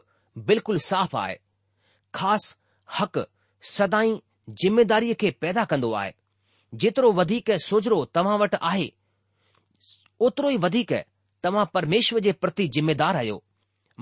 बिल्कुलु 0.51 0.85
साफ़ 0.91 1.15
आहे 1.23 1.35
ख़ासि 2.19 2.55
हक़ 2.99 3.23
सदाई 3.75 4.19
जिम्मेदारीअ 4.61 5.13
खे 5.21 5.29
पैदा 5.41 5.63
कंदो 5.71 5.91
आहे 6.01 6.13
जेतिरो 6.81 7.11
वधीक 7.19 7.49
सोजरो 7.65 7.97
तव्हां 8.17 8.37
वटि 8.41 8.57
आहे 8.71 8.87
ओतिरो 10.25 10.49
ई 10.49 10.57
वधीक 10.65 10.93
तव्हां 11.43 11.65
परमेश्वर 11.73 12.19
जे 12.27 12.31
प्रति 12.43 12.67
जिम्मेदार 12.77 13.15
आहियो 13.21 13.37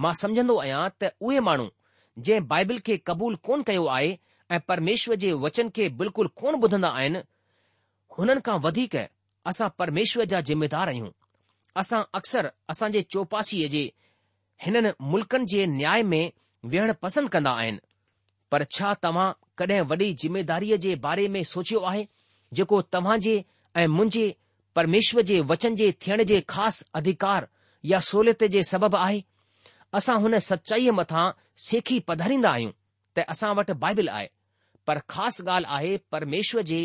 मां 0.04 0.14
समझंदो 0.22 0.56
आहियां 0.64 0.84
त 1.02 1.12
उहे 1.30 1.40
माण्हू 1.48 1.68
जंहिं 2.28 2.48
बाइबिल 2.54 2.80
खे 2.90 2.98
क़बूल 3.12 3.36
कोन 3.50 3.64
कयो 3.72 3.86
आहे 3.98 4.10
ऐं 4.56 4.60
परमेश्वर 4.72 5.16
जे 5.26 5.32
वचन 5.46 5.70
खे 5.80 5.90
बिल्कुलु 6.02 6.30
कोन 6.42 6.54
ॿुधंदा 6.68 6.90
आहिनि 7.02 7.22
हुननि 8.18 8.42
खां 8.50 8.58
वधीक 8.68 8.96
असां 9.52 9.68
परमेश्वर 9.80 10.26
जा 10.36 10.42
ज़िमेदार 10.52 10.88
आहियूं 10.94 11.10
असां 11.82 12.02
अक्सर 12.20 12.52
असांजे 12.74 13.02
चौपासीअ 13.16 13.68
जे 13.76 13.84
हिननि 14.66 14.90
मुल्क़नि 15.14 15.46
जे 15.56 15.66
न्याय 15.80 16.04
में 16.14 16.24
विहण 16.72 16.94
पसंदि 17.02 17.30
कंदा 17.34 17.52
आहिनि 17.64 17.80
पर 18.52 18.64
छा 18.78 18.94
तव्हां 19.04 19.32
कॾहिं 19.58 19.80
वॾी 19.90 20.14
ज़िमेदारीअ 20.22 20.78
जे 20.86 20.96
बारे 21.04 21.28
में 21.36 21.44
सोचियो 21.54 21.80
आहे 21.92 22.08
जेको 22.60 22.82
तव्हां 22.96 23.20
जे 23.20 23.34
ऐं 23.78 23.86
मुंहिंजे 23.96 24.26
परमेश्वर 24.76 25.22
जे 25.30 25.40
वचन 25.52 25.76
जे 25.76 25.92
थियण 26.06 26.24
जे 26.32 26.40
ख़ासि 26.50 26.86
अधिकार 26.96 27.48
या 27.92 28.00
सहूलियत 28.10 28.44
जे 28.56 28.64
सबबु 28.72 28.98
आहे 28.98 29.24
असां 30.00 30.20
हुन 30.22 30.38
सचाईअ 30.50 30.92
मथां 31.00 31.26
सेखी 31.68 32.00
पधारींदा 32.10 32.50
आहियूं 32.56 32.72
त 33.18 33.26
असां 33.34 33.54
वटि 33.58 33.74
बाइबिल 33.86 34.10
आहे 34.18 34.28
पर 34.88 35.00
ख़ासि 35.14 35.44
ॻाल्हि 35.52 35.72
आहे 35.78 35.98
परमेश्वर 36.12 36.62
जे 36.72 36.80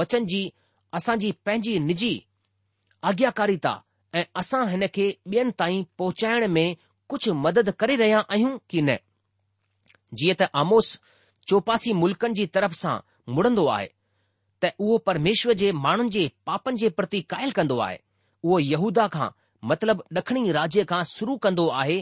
वचन 0.00 0.26
जी 0.32 0.42
असांजी 1.00 1.30
पंहिंजी 1.46 1.78
निजी 1.88 2.12
आज्ञाकारिता 3.10 3.74
ऐं 4.18 4.24
असां 4.40 4.66
हिन 4.70 4.86
खे 4.94 5.06
ॿियनि 5.36 5.50
ताईं 5.58 5.84
पहुचाइण 5.98 6.46
में 6.56 6.74
कुझु 7.08 7.32
मदद 7.46 7.70
करे 7.80 7.96
रहिया 8.02 8.18
आहियूं 8.32 8.56
की 8.70 8.80
न 8.88 8.96
जीअं 10.18 10.36
त 10.44 10.48
आमोस 10.62 10.98
चौपासी 11.48 11.92
मुल्कनि 12.00 12.34
जी 12.34 12.46
तरफ़ 12.54 12.72
सां 12.80 12.98
मुड़ंदो 13.34 13.66
आहे 13.74 13.86
त 14.64 14.72
उहो 14.84 14.96
परमेश्वर 15.08 15.54
जे 15.62 15.70
माण्हुनि 15.84 16.10
जे 16.16 16.30
पापनि 16.46 16.76
जे 16.82 16.88
प्रति 16.98 17.20
क़ायल 17.34 17.50
कंदो 17.58 17.78
आहे 17.80 17.98
उहो 18.44 18.58
यहूदा 18.58 19.06
खां 19.14 19.28
मतिलब 19.70 20.02
ड॒खिणी 20.18 20.52
राज्य 20.56 20.84
खां 20.92 21.02
शुरू 21.16 21.36
कंदो 21.46 21.66
आहे 21.82 21.96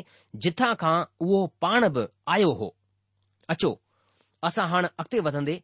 जिथां 0.46 0.74
खां 0.82 0.96
उहो 1.26 1.46
पाण 1.64 1.88
बि 1.96 2.06
आयो 2.36 2.52
हो 2.62 2.74
अचो 3.54 3.70
असां 4.50 4.66
हाणे 4.72 4.88
अॻिते 5.02 5.20
वधंदे 5.28 5.56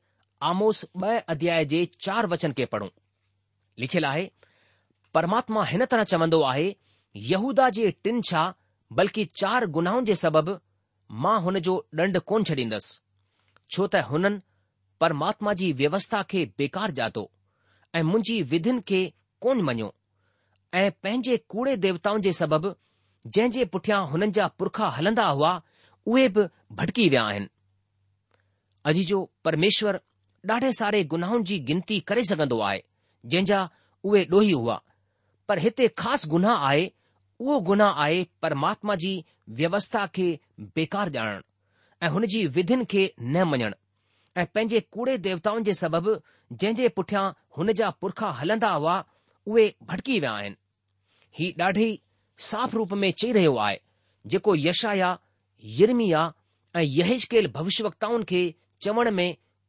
आमोस 0.50 0.84
ॿ 1.02 1.20
अध्याय 1.34 1.64
जे 1.72 1.84
चार 2.06 2.26
वचन 2.32 2.52
खे 2.58 2.64
पढ़ूं 2.74 2.88
लिखियलु 3.82 4.06
आहे 4.08 4.24
परमात्मा 5.14 5.64
हिन 5.72 5.84
तरह 5.90 6.02
चवंदो 6.14 6.40
आहे 6.52 6.66
यहूदा 7.32 7.68
जे 7.78 7.90
टिन 8.04 8.20
छा 8.30 8.44
बल्कि 9.00 9.24
चार 9.40 9.66
गुनाहनि 9.78 10.06
जे 10.06 10.14
सबबि 10.26 10.54
मां 11.26 11.40
हुन 11.48 11.58
जो 11.68 11.76
डंड 12.00 12.18
कोन 12.32 12.44
छॾींदसि 12.50 12.98
छो 13.70 13.86
त 13.88 14.02
हुननि 14.10 14.38
परमात्मा 15.00 15.52
जी 15.60 15.72
व्यवस्था 15.80 16.22
खे 16.30 16.44
बेकार 16.58 16.90
जातो 16.98 17.30
ऐं 17.94 18.02
मुंहिंजी 18.02 18.40
विधिन 18.52 18.80
खे 18.88 19.00
कोन 19.42 19.62
मञियो 19.66 19.92
ऐं 20.74 20.90
पंहिंजे 21.02 21.36
कूड़े 21.52 21.76
देवताउनि 21.84 22.22
जे 22.22 22.32
सबबि 22.40 22.74
जंहिं 23.36 23.50
जे 23.50 23.64
पुठियां 23.74 24.00
हुननि 24.10 24.30
जा 24.38 24.46
पुरखा 24.58 24.88
हलंदा 24.96 25.26
हुआ 25.28 25.52
उहे 26.06 26.28
बि 26.36 26.46
भटकी 26.80 27.08
विया 27.08 27.22
आहिनि 27.28 27.48
अजी 28.90 29.04
जो 29.12 29.18
परमेश्वर 29.44 30.00
ॾाढे 30.52 30.70
सारे 30.78 31.02
गुनाहनि 31.14 31.42
जी 31.50 31.58
गिनती 31.70 31.98
करे 32.08 32.22
सघंदो 32.30 32.58
आहे 32.70 32.82
जहिंजा 33.32 33.60
उहे 34.04 34.24
ॾोही 34.32 34.50
हुआ 34.52 34.74
पर 35.48 35.58
हिते 35.66 35.86
ख़ासि 36.00 36.28
गुनाह 36.28 36.66
आहे 36.70 36.84
उहो 37.40 37.58
गुनाह 37.70 38.02
आहे 38.04 38.22
परमात्मा 38.42 38.94
जी 39.04 39.14
व्यवस्था 39.60 40.06
खे 40.18 40.26
बेकार 40.76 41.10
ॼाणणु 41.16 41.40
ऐं 42.04 42.08
हुन 42.12 42.26
जी 42.32 42.38
विधियुनि 42.54 42.84
खे 42.92 43.02
न 43.34 43.42
मञणु 43.50 43.76
ऐं 44.40 44.44
पंहिंजे 44.54 44.80
कूड़े 44.94 45.16
देवताउनि 45.26 45.64
जे 45.66 45.72
सबबि 45.80 46.14
जंहिं 46.60 46.74
जे 46.80 46.88
पुठियां 46.96 47.22
हुन 47.56 47.72
जा 47.78 47.88
पुरखा 48.00 48.28
हलंदा 48.40 48.70
हुआ 48.78 48.96
उहे 49.50 49.64
भटकी 49.90 50.18
विया 50.22 50.32
आहिनि 50.40 50.56
ही 51.38 51.46
ॾाढी 51.60 51.86
साफ़ 52.48 52.74
रूप 52.76 52.92
में 53.04 53.10
चई 53.20 53.30
रहियो 53.38 53.54
आहे 53.68 53.78
जेको 54.36 54.54
यशाया 54.66 55.08
यिरमिया 55.78 56.20
ऐं 56.78 56.82
यहिशकेल 56.98 57.40
कयलु 57.46 57.52
भविष्यवत्ताउनि 57.58 58.24
खे 58.32 58.42
चवण 58.86 59.10
में 59.18 59.26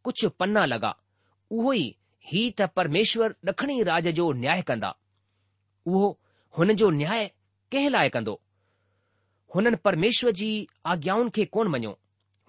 कुझु 0.08 0.30
पन्ना 0.40 0.66
लगा 0.76 0.94
ई 1.64 1.88
ही 2.32 2.44
त 2.60 2.72
परमेश्वर 2.80 3.36
ॾखणी 3.52 3.82
राज 3.96 4.08
जो 4.22 4.32
न्याय 4.46 4.62
कंदा 4.70 4.92
उहो 5.94 6.08
हुन 6.58 6.74
जो 6.84 6.90
न्याय 7.02 7.28
कंहिं 7.72 7.90
लाइ 7.98 8.10
कंदो 8.18 8.36
हुननि 9.56 9.78
परमेश्वर 9.88 10.32
जी 10.42 10.50
आज्ञाउनि 10.94 11.30
खे 11.38 11.46
कोन 11.58 11.68
मञियो 11.76 11.98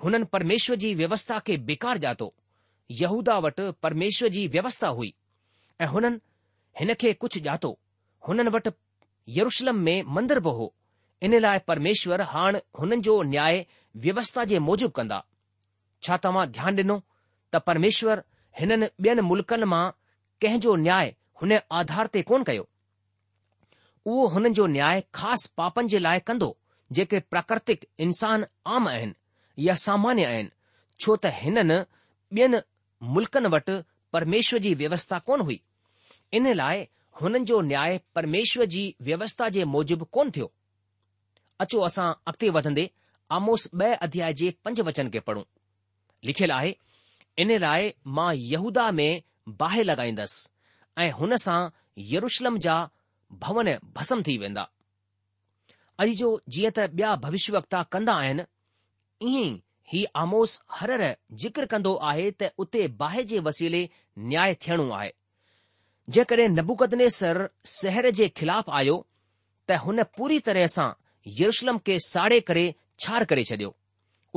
हुननि 0.05 0.25
परमेश्वर 0.33 0.77
जी 0.83 0.95
व्यवस्था 0.95 1.39
खे 1.47 1.57
बेकार 1.71 1.99
ॼातो 2.05 2.33
यहूदा 3.01 3.39
वटि 3.47 3.71
परमेश्वर 3.83 4.29
जी 4.35 4.47
व्यवस्था 4.55 4.89
हुई 4.99 5.13
ऐं 5.81 5.87
हुननि 5.93 6.19
हिन 6.81 6.95
खे 7.01 7.13
कुझु 7.25 7.41
ॼातो 7.49 7.77
हुननि 8.29 8.51
वटि 8.57 8.71
यरुशलम 9.39 9.77
में 9.87 10.03
मंदर 10.17 10.41
बि 10.47 10.51
हो 10.59 10.73
इन 11.25 11.39
लाइ 11.41 11.59
परमेश्वर 11.69 12.21
हाणे 12.33 12.61
हुननि 12.81 12.97
जो 13.09 13.21
न्याय 13.33 13.65
व्यवस्था 14.07 14.45
जे 14.53 14.59
मूजिब 14.69 14.91
कंदा 14.99 15.23
छा 16.03 16.17
तव्हां 16.27 16.47
ध्यानु 16.57 16.83
ॾिनो 16.83 17.01
त 17.55 17.61
परमेश्वर 17.67 18.23
हिननि 18.61 18.87
ॿियनि 19.01 19.23
मुल्क़नि 19.31 19.67
मां 19.73 19.85
कंहिंजो 20.43 20.75
न्याय 20.87 21.15
हुन 21.43 21.57
आधार 21.81 22.07
ते 22.15 22.23
कोन 22.31 22.43
कयो 22.49 22.69
उहो 24.07 24.27
हुननि 24.35 24.51
जो 24.59 24.67
न्याय 24.77 25.01
ख़ासि 25.15 25.49
पापनि 25.57 25.89
जे 25.95 25.99
लाइ 25.99 26.21
कंदो 26.29 26.57
जेके 26.99 27.21
प्राकृतिक 27.33 27.85
इंसान 28.07 28.45
आम 28.77 28.89
आहिनि 28.89 29.13
या 29.65 29.75
सामान्य 29.85 30.25
आहिनि 30.33 30.49
छो 31.01 31.17
त 31.17 31.27
हिननि 31.41 31.79
ॿियनि 32.35 32.59
मुल्क़नि 33.17 33.49
वटि 33.55 33.77
परमेश्वर 34.13 34.59
जी 34.65 34.73
व्यवस्था 34.83 35.19
कोन 35.27 35.41
हुई 35.47 35.61
इन 36.37 36.53
लाइ 36.55 36.87
हुननि 37.21 37.39
जो 37.49 37.61
न्याय 37.69 38.01
परमेश्वर 38.15 38.67
जी 38.75 38.83
व्यवस्था 39.09 39.49
जे 39.57 39.65
मूजिब 39.75 40.03
कोन 40.13 40.31
थियो 40.37 40.51
अचो 41.61 41.81
असां 41.89 42.09
अॻिते 42.33 42.51
वधंदे 42.57 42.91
आमोस 43.37 43.69
ब॒ 43.75 43.95
अध्याय 44.03 44.33
जे 44.41 44.53
पंज 44.65 44.81
वचन 44.89 45.09
खे 45.11 45.21
पढ़ूं 45.29 45.43
लिखियलु 46.25 46.55
आहे 46.55 46.75
इन 47.43 47.57
लाइ 47.65 47.93
मां 48.19 48.33
यहूदा 48.37 48.91
में 48.99 49.23
बाहि 49.61 49.83
लॻाईंदसि 49.85 50.49
ऐं 51.03 51.11
हुन 51.19 51.37
सां 51.47 51.59
यरुशलम 52.13 52.59
जा 52.67 52.77
भवन 53.47 53.77
भस्म 53.97 54.23
थी 54.27 54.37
वेंदा 54.39 54.69
अॼु 56.03 56.13
जो 56.21 56.31
जीअं 56.53 56.71
त 56.79 56.89
ॿिया 56.95 57.15
भविष्यवकता 57.25 57.83
कंदा 57.93 58.15
आहिनि 58.23 58.43
ईअं 59.23 59.45
ई 59.55 59.61
हीउ 59.93 60.07
आमोस 60.21 60.61
हर 60.77 60.91
ज़िक्र 61.43 61.65
कंदो 61.71 61.95
आहे 62.09 62.31
त 62.41 62.49
उते 62.59 62.87
बाहि 63.03 63.23
जे 63.31 63.39
वसीले 63.47 63.81
न्याय 64.19 64.55
थियणो 64.67 64.89
आहे 64.93 65.11
जेकॾहिं 66.17 66.49
नबूकदने 66.57 67.09
सर 67.17 67.39
सहर 67.75 68.09
जे 68.19 68.29
ख़िलाफ़ 68.37 68.71
आयो 68.81 68.97
त 69.69 69.79
हुन 69.85 70.03
पूरी 70.17 70.39
तरह 70.49 70.67
सां 70.77 70.91
यरुशलम 71.41 71.79
खे 71.87 71.99
साड़े 72.07 72.41
करे 72.51 72.65
छार 73.01 73.25
करे 73.31 73.45
छडि॒यो 73.51 73.75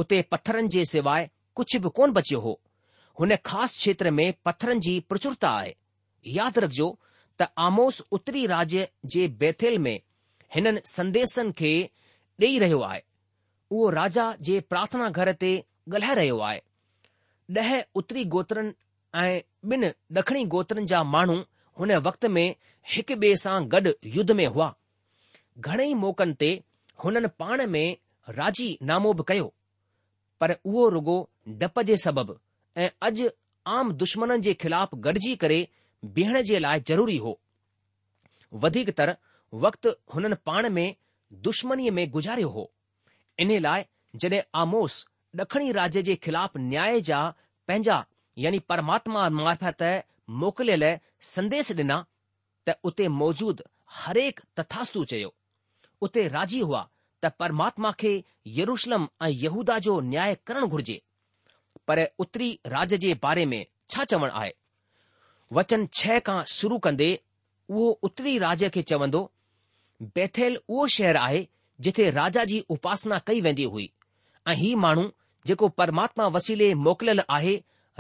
उते 0.02 0.22
पत्थरनि 0.32 0.68
जे 0.78 0.86
सवाइ 0.94 1.28
कुझु 1.56 1.80
बि 1.84 1.90
कोन 1.98 2.12
बचियो 2.20 2.40
हो 2.46 2.60
हुन 3.20 3.36
ख़ासि 3.36 3.78
क्षेत्र 3.80 4.12
में 4.20 4.34
पथरनि 4.46 4.80
जी 4.88 5.00
प्रचुरता 5.10 5.50
आहे 5.60 5.76
यादि 6.38 6.60
रखिजो 6.66 6.90
त 7.40 7.50
आमोस 7.68 8.02
उत्तरी 8.18 8.46
राज्य 8.56 8.88
जे 9.16 9.28
बेथेल 9.44 9.78
में 9.88 9.98
हिननि 10.56 10.82
संदेसनि 10.96 11.52
खे 11.62 11.72
ॾेई 12.42 12.58
रहियो 12.64 12.80
आहे 12.92 13.02
उहो 13.72 13.90
राजा 13.94 14.24
जे 14.48 14.60
प्रार्थना 14.70 15.10
घर 15.18 15.32
ते 15.42 15.50
ॻाल्हाए 15.94 16.16
रहियो 16.20 16.38
आहे 16.48 16.62
ॾह 17.60 17.70
उत्तरी 18.00 18.24
गोत्रनि 18.36 18.72
ऐं 19.20 19.42
ॿिनि 19.76 19.88
ॾखिणी 20.20 20.44
गोत्रनि 20.56 20.86
जा 20.92 21.02
माण्हू 21.16 21.36
हुन 21.82 21.92
वक़्त 22.08 22.26
में 22.38 22.46
हिक 22.94 23.12
ॿिए 23.16 23.36
सां 23.44 23.54
गॾु 23.74 23.92
युद्ध 24.16 24.32
में 24.40 24.46
हुआ 24.56 24.68
घणेई 25.70 25.94
मौक़नि 26.04 26.34
ते 26.44 26.52
हुननि 27.04 27.28
पाण 27.44 27.66
में 27.76 27.98
राजी 28.40 28.68
नामो 28.92 29.14
बि 29.20 29.24
कयो 29.32 29.48
पर 30.42 30.56
उहो 30.72 30.88
रुॻो 30.96 31.18
डप 31.64 31.80
जे 31.92 31.98
सबबि 32.06 32.38
ऐं 32.84 32.90
अॼु 33.10 33.30
आम 33.78 33.92
दुश्मन 34.04 34.36
जे 34.48 34.54
ख़िलाफ़ 34.64 34.96
गॾिजी 35.08 35.36
करे 35.46 35.60
बीहण 36.18 36.42
जे 36.52 36.60
लाइ 36.66 36.84
ज़रूरी 36.92 37.18
हो 37.28 37.34
वधीकतर 38.66 39.16
वक़्तु 39.68 39.90
हुननि 40.16 40.36
पाण 40.52 40.70
में 40.80 40.88
दुश्मनीअ 41.50 41.92
में 42.00 42.06
गुज़ारियो 42.18 42.50
हो 42.60 42.70
इन 43.44 43.52
लाइ 43.66 43.84
जड॒हिं 44.22 44.42
आमोस 44.62 44.96
ड॒खिणी 45.42 45.72
राज्य 45.76 46.02
जे 46.08 46.16
ख़िलाफ़ु 46.24 46.60
न्याय 46.62 47.00
जा 47.10 47.20
पंहिंजा 47.68 47.98
यानी 48.44 48.60
परमात्मा 48.72 49.28
मार्फत 49.40 49.84
मोकिलियल 50.42 50.84
संदेश 51.36 51.72
डि॒ना 51.80 51.98
त 52.68 52.76
उते 52.90 53.08
मौजूदु 53.22 53.64
हरेक 54.00 54.40
तथास्तू 54.60 55.04
चयो 55.12 55.32
उते 56.06 56.28
राजी 56.36 56.60
हुआ 56.68 56.82
त 57.24 57.32
परमात्मा 57.42 57.92
खे 58.02 58.12
यरुशलम 58.60 59.08
ऐं 59.24 59.30
यहूदा 59.46 59.78
जो 59.86 60.00
न्याय 60.14 60.36
करणु 60.48 60.68
घुर्जे 60.76 61.02
पर 61.88 62.04
उत्तरी 62.26 62.50
राज 62.76 62.94
जे 63.06 63.14
बारे 63.24 63.46
में 63.54 63.64
छा 63.92 64.04
चवणु 64.14 64.32
आहे 64.42 64.54
वचन 65.60 65.88
छह 66.02 66.20
खां 66.28 66.40
शुरू 66.58 66.78
कंदे 66.88 67.10
उहो 67.70 67.88
उत्तरी 68.10 68.38
राज्य 68.46 68.70
खे 68.76 68.82
चवंदो 68.94 69.22
बैथैल 70.18 70.58
उहो 70.68 70.86
शहर 70.98 71.18
आहे 71.28 71.46
जिथे 71.86 72.10
राजा 72.12 72.44
जी 72.46 72.60
उपासना 72.76 73.18
कई 73.28 73.42
वेंदी 73.42 73.64
हुई 73.74 73.90
ऐं 74.50 74.56
ही 74.62 74.74
माण्हू 74.86 75.04
जेको 75.48 75.68
परमात्मा 75.82 76.26
वसीले 76.38 76.74
मोकिलियल 76.88 77.22
आहे 77.36 77.56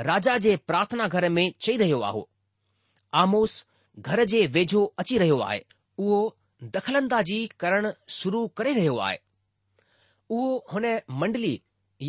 राजा 0.07 0.37
जे 0.45 0.55
प्रार्थना 0.71 1.07
घर 1.07 1.27
में 1.37 1.43
चई 1.61 1.77
रहियो 1.77 1.99
आहे 2.09 2.21
आमोस 3.21 3.63
घर 3.99 4.23
जे 4.33 4.45
वेझो 4.57 4.83
अची 5.03 5.17
रहियो 5.17 5.39
आहे 5.45 5.61
उहो 5.99 6.17
दख़लंदाजी 6.75 7.39
करण 7.59 7.91
शुरू 8.17 8.45
करे 8.57 8.73
रहियो 8.73 8.97
आहे 9.07 9.17
उहो 10.37 10.51
हुन 10.73 10.85
मंडली 11.21 11.59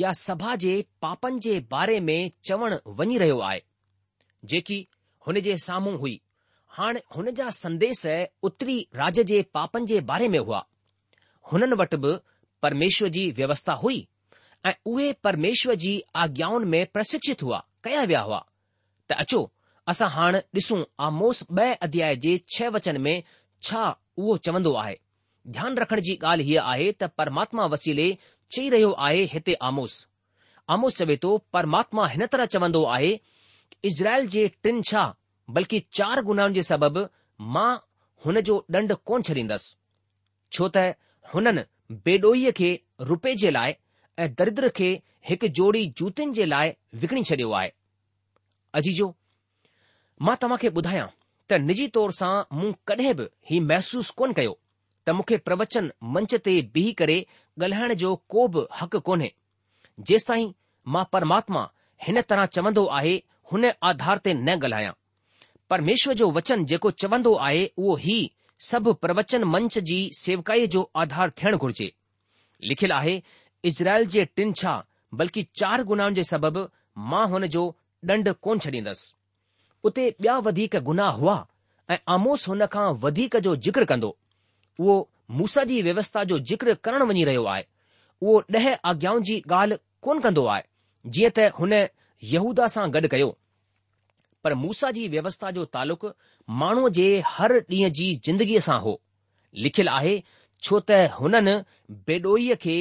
या 0.03 0.13
सभा 0.23 0.55
जे 0.65 0.73
पापनि 1.03 1.39
जे 1.45 1.59
बारे 1.71 1.99
में 2.09 2.31
चवण 2.51 2.77
वञी 2.99 3.19
रहियो 3.19 3.39
आहे 3.51 3.63
जेकी 4.53 4.87
हुन 5.27 5.41
जे 5.49 5.57
साम्हूं 5.67 5.97
हुई 5.99 6.21
हाणे 6.79 7.01
हुन 7.17 7.31
जा 7.41 7.49
संदेश 7.63 8.07
उत्तरी 8.49 8.79
राज 9.03 9.21
जे 9.33 9.43
पापनि 9.55 9.87
जे 9.95 10.01
बारे 10.13 10.29
में 10.35 10.39
हुआ 10.39 10.65
हुननि 11.53 11.77
वटि 11.83 11.97
बि 12.05 12.13
परमेश्वर 12.63 13.09
जी 13.17 13.31
व्यवस्था 13.37 13.73
हुई 13.83 14.07
ऐं 14.67 14.73
उहे 14.91 15.13
परमेश्वर 15.25 15.75
जी 15.85 15.93
आज्ञाउनि 16.25 16.67
में 16.75 16.87
प्रशिक्षित 16.95 17.43
हुआ 17.43 17.59
कया 17.85 18.03
विया 18.11 18.21
हुआ 18.29 18.45
त 19.11 19.17
अचो 19.23 19.41
असां 19.89 20.09
हाणे 20.17 20.39
ॾिसूं 20.57 20.83
आमोस 21.07 21.43
ॿ 21.53 21.75
अध्याय 21.87 22.17
जे 22.25 22.37
छह 22.57 22.69
वचन 22.77 23.01
में 23.07 23.17
छा 23.67 23.85
उहो 24.19 24.37
चवंदो 24.47 24.73
आहे 24.83 24.97
ध्यानु 25.57 25.81
रखण 25.81 26.01
जी 26.07 26.15
ॻाल्हि 26.23 26.47
हीअ 26.51 26.63
आहे 26.73 26.91
त 27.03 27.11
परमात्मा 27.19 27.65
वसीले 27.75 28.07
चई 28.57 28.69
रहियो 28.77 28.91
आहे 29.09 29.23
हिते 29.33 29.55
आमोस 29.69 29.95
आमोस 30.77 30.97
चवे 30.99 31.17
थो 31.23 31.37
परमात्मा 31.53 32.07
हिन 32.15 32.27
तरह 32.33 32.45
चवंदो 32.55 32.85
आहे 32.97 33.13
इज़राइल 33.91 34.27
जे 34.35 34.47
टिन 34.63 34.83
छा 34.91 35.03
बल्कि 35.57 35.81
चार 35.99 36.23
गुनाहनि 36.29 36.55
जे 36.59 36.63
सबबि 36.73 37.05
मां 37.57 37.71
हुन 38.25 38.41
जो 38.51 38.57
ॾंड 38.77 38.93
कोन 39.11 39.23
छॾींदसि 39.29 39.77
छो 40.55 40.69
त 40.77 40.91
हुननि 41.35 41.63
बेडोईअ 42.07 42.51
खे 42.57 42.71
रुपए 43.11 43.35
जे 43.43 43.51
लाइ 43.51 43.75
ऐं 44.23 44.29
दरिद्र 44.39 44.69
खे 44.77 44.89
हिकु 45.29 45.49
जोड़ी 45.59 45.85
जूतनि 45.99 46.33
जे 46.35 46.45
लाइ 46.53 46.73
विकणी 47.01 47.23
छडि॒यो 47.31 47.51
आहे 47.59 47.71
अजीजो 48.81 49.07
मां 50.27 50.35
तव्हां 50.43 50.59
खे 50.63 50.69
ॿुधायां 50.79 51.07
त 51.51 51.61
निजी 51.69 51.87
तौर 51.97 52.13
सां 52.21 52.33
मूं 52.59 52.73
कडहिं 52.89 53.15
बि 53.19 53.27
हीउ 53.51 53.65
महसूस 53.71 54.11
कोन 54.21 54.33
कयो 54.39 54.57
त 55.07 55.11
मूंखे 55.19 55.37
प्रवचन 55.49 55.91
मंच 56.17 56.35
ते 56.47 56.55
बीह 56.75 56.93
करे 57.01 57.19
ॻाल्हाइण 57.63 57.95
जो 58.03 58.15
को 58.35 58.47
बि 58.55 58.67
हक़ 58.81 58.97
कोन्हे 59.09 59.31
जेस 60.11 60.27
ताईं 60.27 60.51
मां 60.95 61.05
परमात्मा 61.15 61.63
हिन 62.07 62.21
तरह 62.31 62.47
चवंदो 62.57 62.85
आहे 62.99 63.15
हुन 63.53 63.71
आधार 63.93 64.19
ते 64.27 64.35
न 64.43 64.59
ॻाल्हायां 64.63 64.93
परमेश्वर 65.71 66.15
जो 66.21 66.31
वचन 66.37 66.65
जेको 66.71 66.91
चवंदो 67.05 67.35
आहे 67.49 67.65
उहो 67.83 67.99
ई 68.19 68.21
सभु 68.69 68.93
प्रवचन 69.03 69.45
मंच 69.53 69.79
जी 69.91 69.99
सेवकाई 70.23 70.67
जो 70.75 70.81
आधार 71.03 71.31
थियण 71.43 71.57
घुर्जे 71.57 71.87
लिखियलु 72.71 72.95
आहे 72.95 73.15
इज़राइल 73.69 74.07
जे 74.15 74.25
टिन 74.37 74.53
छा 74.61 74.73
बल्कि 75.21 75.43
चार 75.61 75.83
गुनाहनि 75.91 76.15
जे 76.15 76.23
सबबि 76.33 76.65
मां 77.13 77.27
हुन 77.35 77.47
जो 77.55 77.63
ॾंड 78.11 78.29
कोन 78.45 78.59
छॾींदसि 78.59 79.13
उते 79.89 80.05
ॿिया 80.21 80.37
वधीक 80.49 80.77
गुनाह 80.89 81.11
हुआ 81.23 81.35
ऐं 81.91 81.97
आमोस 82.15 82.49
हुन 82.49 82.65
खां 82.75 82.87
वधीक 83.05 83.37
जो 83.47 83.55
जिक्र 83.69 83.85
कंदो 83.93 84.09
उहो 84.81 84.95
मूसा 85.41 85.65
जी 85.73 85.81
व्यवस्था 85.89 86.23
जो 86.31 86.39
जिक्र 86.51 86.75
करणु 86.85 87.07
वञी 87.11 87.25
रहियो 87.31 87.45
आहे 87.55 87.65
उहो 88.23 88.41
ॾह 88.57 88.71
आज्ञाउनि 88.93 89.25
जी 89.31 89.41
ॻाल्हि 89.53 89.77
कोन 90.07 90.21
कंदो 90.29 90.45
आहे 90.55 90.63
जीअं 91.17 91.31
त 91.39 91.51
हुन 91.61 91.73
यहूदा 92.37 92.67
सां 92.77 92.91
गॾु 92.95 93.09
कयो 93.17 93.35
पर 94.45 94.55
मूसा 94.55 94.91
जी 94.91 95.07
व्यवस्था 95.09 95.51
जो 95.57 95.65
तालुक़ 95.77 96.07
माण्हूअ 96.61 96.89
जे 96.99 97.09
हर 97.29 97.53
ॾींहं 97.71 97.91
जी 97.99 98.07
ज़िंदगीअ 98.27 98.61
सां 98.67 98.79
हो 98.81 98.99
लिखियलु 99.67 99.91
आहे 99.95 100.15
छो 100.69 100.81
त 100.91 101.01
हुननि 101.19 101.55
बेडोईअ 102.09 102.57
खे 102.63 102.77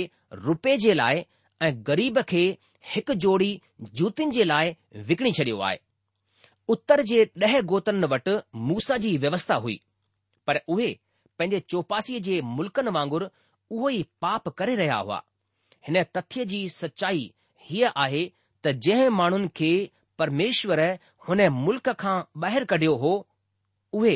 रुपए 0.50 0.76
जे 0.86 0.93
लाइ 0.93 1.26
ऐं 1.67 1.74
ग़रीब 1.88 2.22
खे 2.32 2.43
हिकु 2.93 3.13
जोड़ी 3.26 3.52
जूतियुनि 4.02 4.36
जे 4.38 4.43
लाइ 4.43 4.76
विकणी 5.12 5.32
छडि॒यो 5.39 5.60
आहे 5.69 5.78
उत्तर 6.76 7.02
जे 7.12 7.24
ॾह 7.45 7.60
गोतनि 7.74 8.08
वटि 8.13 8.38
मूसा 8.72 8.98
जी 9.06 9.15
व्यवस्था 9.26 9.56
हुई 9.67 9.80
पर 10.48 10.60
उहे 10.76 10.89
पंहिंजे 11.39 11.60
चौपासीअ 11.72 12.19
जे 12.30 12.41
मुल्कनि 12.56 12.91
वांगुरु 13.00 13.28
उहो 13.78 13.89
ई 14.00 14.04
पाप 14.22 14.48
करे 14.60 14.76
रहिया 14.76 14.95
हुआ 15.06 15.22
हिन 15.88 16.04
तथ्य 16.15 16.45
जी 16.52 16.67
सचाई 16.82 17.32
हीअ 17.69 17.89
आहे 18.06 18.24
त 18.65 18.72
जंहिं 18.86 19.10
माण्हुनि 19.22 19.48
खे 19.58 19.72
परमेश्वर 20.19 20.80
हुन 21.27 21.41
मुल्क 21.63 21.89
खां 22.01 22.15
ॿाहिरि 22.43 22.65
कढियो 22.73 22.93
हो 23.03 23.10
उहे 24.01 24.13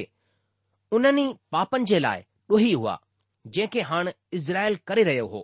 उन्हनि 0.99 1.25
पापनि 1.55 1.85
जे 1.93 1.99
लाइ 2.05 2.23
ॾोही 2.51 2.71
हुआ 2.79 2.93
जंहिंखे 3.47 3.81
हाणे 3.89 4.13
इज़राइल 4.37 4.75
करे 4.87 5.03
रहियो 5.07 5.25
हो 5.33 5.41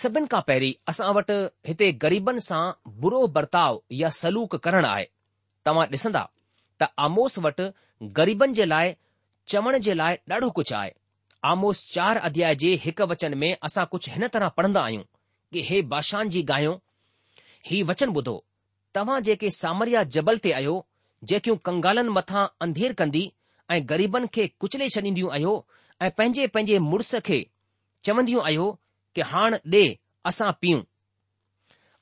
सभिनि 0.00 0.26
खां 0.34 0.40
पहिरीं 0.50 0.72
असां 0.92 1.12
वटि 1.18 1.34
हिते 1.70 1.90
ग़रीबनि 2.04 2.40
सां 2.48 2.62
बुरो 3.04 3.22
बर्ताव 3.36 3.80
या 4.00 4.08
सलूक 4.20 4.56
करणु 4.66 4.86
आहे 4.90 5.06
तव्हां 5.66 5.86
ॾिसंदा 5.96 6.24
त 6.82 6.88
आमोस 7.08 7.38
वटि 7.46 7.68
गरीबनि 8.18 8.54
जे 8.60 8.64
लाइ 8.74 8.94
चवण 9.54 9.78
जे 9.88 9.94
लाइ 10.02 10.16
ॾाढो 10.34 10.50
कुझु 10.60 10.74
आहे 10.80 10.90
आमोस 11.52 11.84
चार 11.94 12.16
अध्याय 12.30 12.54
जे 12.64 12.74
हिकु 12.86 13.06
वचन 13.14 13.34
में 13.44 13.50
असां 13.68 13.84
कुझु 13.94 14.12
हिन 14.16 14.26
तरह 14.36 14.48
पढ़ंदा 14.58 14.80
आहियूं 14.88 15.04
कि 15.52 15.62
हे 15.70 15.82
बादशाह 15.94 16.22
जी 16.36 16.42
ॻायो 16.56 16.74
हीउ 17.70 17.86
वचन 17.92 18.16
ॿुधो 18.18 18.36
तव्हां 18.94 19.20
जेके 19.26 19.50
सामरिया 19.50 20.02
जबल 20.16 20.38
ते 20.46 20.50
आहियो 20.52 20.72
जेकियूं 21.30 21.56
कंगालनि 21.68 22.10
मथां 22.18 22.46
अंधेर 22.66 22.92
कंदी 23.00 23.22
ऐं 23.70 23.80
ग़रीबनि 23.90 24.26
खे 24.34 24.46
कुचले 24.64 24.88
छॾींदियूं 24.94 25.30
आहियो 25.32 25.52
ऐं 26.06 26.10
पंहिंजे 26.18 26.46
पंहिंजे 26.54 26.78
मुड़ुस 26.90 27.14
खे 27.28 27.38
चवंदियूं 28.04 28.42
आहियो 28.50 28.66
कि 29.14 29.20
हाणे 29.32 29.58
ॾे 29.82 29.84
असां 30.30 30.50
पीऊं 30.60 30.82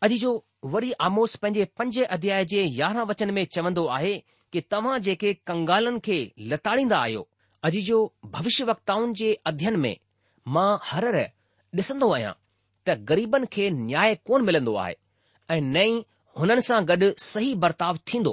अॼु 0.07 0.17
जो 0.25 0.33
वरी 0.75 0.93
आमोस 1.09 1.35
पंहिंजे 1.43 1.65
पंज 1.79 1.99
अध्याय 2.17 2.45
जे 2.53 2.63
यारहं 2.81 3.07
वचन 3.13 3.31
में 3.39 3.45
चवंदो 3.57 3.85
आहे 3.99 4.13
कि 4.53 4.61
तव्हां 4.71 4.99
जेके 5.09 5.33
कंगालनि 5.51 6.01
खे 6.09 6.19
लताड़ींदा 6.53 6.99
आहियो 7.07 7.27
अॼु 7.69 7.81
जो 7.91 8.01
भविष्य 8.37 8.65
वक्ताउनि 8.71 9.13
जे 9.23 9.33
अध्यन 9.53 9.77
में 9.85 9.97
मां 10.57 10.69
हर 10.93 11.11
डि॒सन्दो 11.75 12.13
आहियां 12.15 12.33
त 12.87 12.99
ग़रीबनि 13.13 13.53
खे 13.57 13.69
न्याय 13.85 14.15
कोन 14.31 14.45
मिलंदो 14.51 14.75
आहे 14.85 14.97
ऐं 15.57 15.61
नई 15.77 16.01
हुननि 16.39 16.63
सां 16.67 16.81
गॾु 16.89 17.07
सही 17.31 17.55
बर्ताव 17.65 17.97
थींदो 18.09 18.33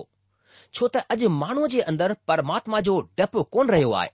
छो 0.78 0.88
त 0.96 1.02
अॼु 1.14 1.30
माण्हूअ 1.44 1.68
जे 1.74 1.80
अंदर 1.92 2.14
परमात्मा 2.30 2.80
जो 2.88 2.96
डपु 3.20 3.44
कोन 3.56 3.70
रहियो 3.76 3.92
आहे 4.02 4.10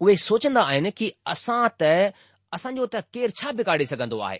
उहे 0.00 0.14
सोचंदा 0.28 0.62
आहिनि 0.72 0.90
कि 0.98 1.10
असां 1.32 1.62
त 1.82 1.90
असांजो 2.56 2.86
त 2.94 3.02
केरु 3.14 3.32
छा 3.40 3.52
बिगाड़े 3.60 3.84
सघंदो 3.92 4.18
आहे 4.28 4.38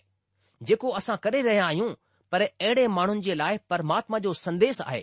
जेको 0.69 0.91
असां 1.01 1.17
करे 1.25 1.41
रहिया 1.49 1.67
आहियूं 1.71 1.93
पर 2.33 2.43
अहिड़े 2.47 2.87
माण्हुनि 2.99 3.21
जे 3.29 3.35
लाइ 3.43 3.59
परमात्मा 3.73 4.19
जो 4.27 4.33
संदेस 4.43 4.81
आहे 4.87 5.01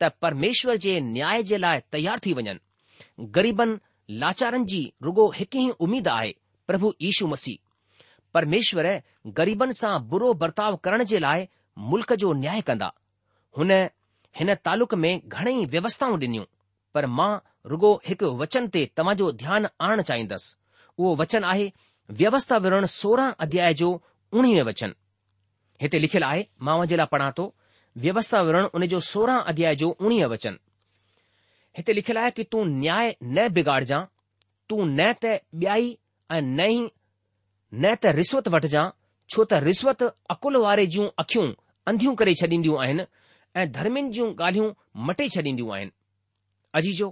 त 0.00 0.10
परमेश्वर 0.24 0.76
जे 0.86 0.98
न्याय 1.16 1.42
जे 1.50 1.58
लाइ 1.64 1.80
तयार 1.92 2.20
थी 2.24 2.32
वञनि 2.38 2.54
ग़रीबनि 3.38 3.76
लाचारनि 4.22 4.64
जी 4.72 4.82
रुगो 5.04 5.26
हिकु 5.38 5.58
ई 5.62 5.68
उमेद 5.86 6.08
आहे 6.18 6.32
प्रभु 6.68 6.92
यीशू 7.06 7.26
मसीह 7.34 7.58
परमेश्वर 8.34 8.88
ग़रीबनि 9.40 9.72
सां 9.80 9.94
बुरो 10.12 10.32
बर्ताव 10.44 10.76
करण 10.84 11.04
जे 11.12 11.18
लाइ 11.26 11.46
मुल्क़ 11.92 12.12
जो 12.24 12.32
न्याय 12.42 12.60
कंदा 12.70 12.90
हुन 13.58 13.70
हिन 14.38 14.54
तालुक 14.64 14.94
में 15.02 15.12
घणेई 15.26 15.64
व्यवस्थाऊं 15.74 16.18
डि॒नियूं 16.18 16.44
पर 16.94 17.06
मां 17.18 17.30
रुगो 17.72 17.92
हिकु 18.06 18.26
वचन 18.42 18.66
ते 18.74 18.80
तव्हांजो 18.98 19.30
ध्यानु 19.42 19.68
आणणु 19.86 20.02
चाहींदसि 20.08 20.54
उहो 20.98 21.14
वचन 21.22 21.44
आहे 21.52 21.68
व्यवस्था 22.20 22.56
वृ 22.64 22.86
सोरहं 22.94 23.32
अध्याय 23.44 23.74
जो 23.80 23.88
उणिवीह 24.38 24.62
वचन 24.70 24.92
हिते 25.82 26.00
लिखियलु 26.02 26.26
आहे 26.28 26.42
मां 26.66 26.76
जे 26.90 26.96
लाइ 27.00 27.06
पढ़ा 27.12 27.30
थो 27.38 27.44
व्यवस्था 28.04 28.40
वण 28.48 28.56
उन 28.74 28.86
जो 28.92 29.00
सोरहं 29.10 29.42
अध्याय 29.52 29.74
जो 29.82 29.88
उणिवीह 30.06 30.26
वचन 30.34 30.56
हिते 31.76 31.92
लिखियलु 31.98 32.20
आहे 32.20 32.30
कि 32.38 32.44
तूं 32.52 32.64
न्याय 32.74 33.14
न 33.36 33.48
बिगाड़जां 33.58 34.02
तूं 34.70 34.84
न 34.98 35.12
त 35.24 35.34
ॿियाई 35.62 35.96
ऐं 36.36 36.40
न 36.42 36.60
ई 36.74 36.78
न 37.84 37.94
त 38.02 38.14
रिश्वत 38.20 38.48
वठजांइ 38.56 38.90
छो 39.34 39.44
त 39.52 39.60
रिश्वत 39.68 40.02
अकुल 40.36 40.56
वारे 40.66 40.86
जूं 40.96 41.08
अखियूं 41.24 41.50
अंधियूं 41.92 42.14
करे 42.20 42.34
छॾींदियूं 42.40 42.78
आहिनि 42.86 43.04
ऐं 43.56 43.70
धर्मिन 43.72 44.10
जूं 44.12 44.28
ॻाल्हियूं 44.44 44.72
मटे 45.08 45.28
छॾींदियूं 45.34 45.72
आहिनि 45.74 45.90
अजीजो 46.78 47.08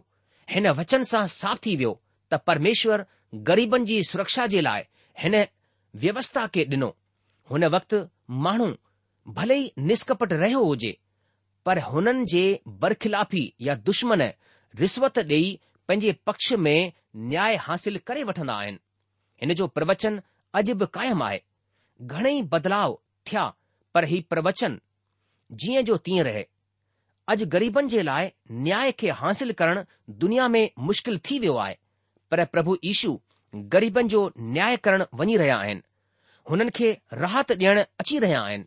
हिन 0.50 0.68
वचन 0.78 1.02
सां 1.11 1.26
साफ़ 1.35 1.59
थी 1.66 1.74
वियो 1.76 1.92
त 2.33 2.38
परमेश्वर 2.46 3.05
ग़रीबनि 3.50 3.85
जी 3.90 4.02
सुरक्षा 4.11 4.46
जे 4.55 4.61
लाइ 4.61 4.83
हिन 5.20 5.37
व्यवस्था 6.02 6.46
खे 6.55 6.64
ॾिनो 6.74 6.88
हुन 7.50 7.64
वक़्तु 7.74 8.00
माण्हू 8.46 8.68
भले 9.38 9.57
ई 9.59 9.72
निष्कपट 9.90 10.33
रहियो 10.33 10.62
हुजे 10.64 10.96
पर 11.66 11.78
हुननि 11.90 12.24
जे 12.33 12.44
बरखिलाफ़ी 12.85 13.44
या 13.68 13.74
दुश्मन 13.90 14.22
रिश्वत 14.83 15.18
ॾेई 15.18 15.57
पंहिंजे 15.88 16.12
पक्ष 16.26 16.52
में 16.66 16.92
न्याय 17.31 17.57
हासिल 17.66 17.98
करे 18.07 18.22
वठंदा 18.33 18.55
आहिनि 18.62 18.78
हिन 19.42 19.55
जो 19.61 19.66
प्रवचन 19.78 20.20
अॼु 20.61 20.74
बि 20.83 20.87
क़ाइमु 20.94 21.24
आहे 21.24 21.40
घणेई 22.02 22.42
बदलाव 22.52 22.98
थिया 23.26 23.52
पर 23.94 24.05
हीउ 24.12 24.22
प्रवचन 24.31 24.78
जीअं 25.61 25.83
जो 25.85 25.97
तीअं 26.07 26.25
रहे 26.25 26.45
अॼु 27.33 27.47
ग़रीबनि 27.55 27.88
जे 27.88 28.03
लाइ 28.03 28.29
न्याय 28.67 28.93
खे 29.01 29.09
हासिल 29.21 29.53
करणु 29.61 29.83
दुनिया 30.25 30.49
में 30.55 30.71
मुश्किल 30.88 31.19
थी 31.31 31.38
वियो 31.38 31.57
आहे 31.65 31.77
पर 32.31 32.45
प्रभु 32.55 32.77
ईशु 32.93 33.17
ग़रीबनि 33.75 34.09
जो 34.15 34.23
न्याय 34.57 34.77
करणु 34.87 35.05
वञी 35.21 35.37
रहिया 35.37 35.57
आहिनि 35.57 35.83
हुननि 36.51 36.71
खे 36.79 36.93
राहत 37.25 37.53
ॾियणु 37.53 37.83
अची 38.01 38.19
रहिया 38.25 38.41
आहिनि 38.43 38.65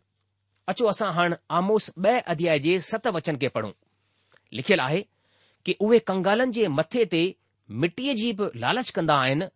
अचो 0.68 0.86
असां 0.92 1.12
हाणे 1.14 1.36
आमोस 1.58 1.90
ब॒ 2.04 2.14
अध्याय 2.34 2.58
जे 2.66 2.80
सत 2.90 3.06
वचन 3.16 3.36
खे 3.42 3.48
पढ़ूं 3.56 3.70
लिखियलु 4.58 4.82
आहे 4.82 5.00
कि 5.66 5.74
उहे 5.86 5.98
कंगालनि 6.10 6.52
जे 6.58 6.66
मथे 6.78 7.04
ते 7.12 7.22
मिटीअ 7.82 8.14
जी 8.22 8.32
बि 8.40 8.48
लालच 8.64 8.90
कंदा 8.96 9.14
आहिनि 9.26 9.46